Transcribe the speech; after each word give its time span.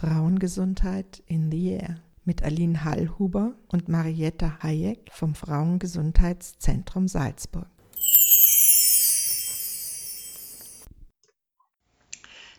Frauengesundheit 0.00 1.22
in 1.24 1.50
the 1.50 1.70
Air 1.70 2.02
mit 2.24 2.42
Aline 2.42 2.84
Hallhuber 2.84 3.56
und 3.68 3.88
Marietta 3.88 4.58
Hayek 4.62 5.10
vom 5.10 5.34
Frauengesundheitszentrum 5.34 7.08
Salzburg. 7.08 7.70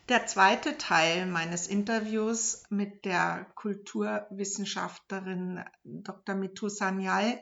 Der 0.10 0.26
zweite 0.26 0.80
Teil 0.80 1.28
meines 1.28 1.68
Interviews 1.68 2.64
mit 2.72 3.06
der 3.06 3.46
Kulturwissenschaftlerin 3.54 5.64
Dr. 5.84 6.34
Mitu 6.34 6.70
Sanyal 6.70 7.40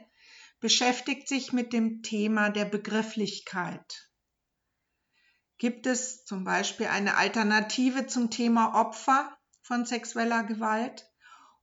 beschäftigt 0.60 1.30
sich 1.30 1.54
mit 1.54 1.72
dem 1.72 2.02
Thema 2.02 2.50
der 2.50 2.66
Begrifflichkeit. 2.66 4.10
Gibt 5.58 5.88
es 5.88 6.26
zum 6.26 6.44
Beispiel 6.44 6.88
eine 6.88 7.16
Alternative 7.16 8.08
zum 8.08 8.30
Thema 8.30 8.76
Opfer 8.76 9.35
von 9.66 9.86
sexueller 9.86 10.44
Gewalt? 10.44 11.06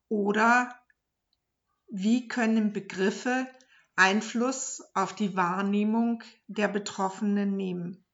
Oder 0.09 0.74
wie 1.88 2.28
können 2.28 2.73
Begriffe 2.73 3.47
Einfluss 3.97 4.83
auf 4.95 5.15
die 5.15 5.37
Wahrnehmung 5.37 6.23
der 6.48 6.69
Betroffenen 6.69 7.56
nehmen? 7.56 8.05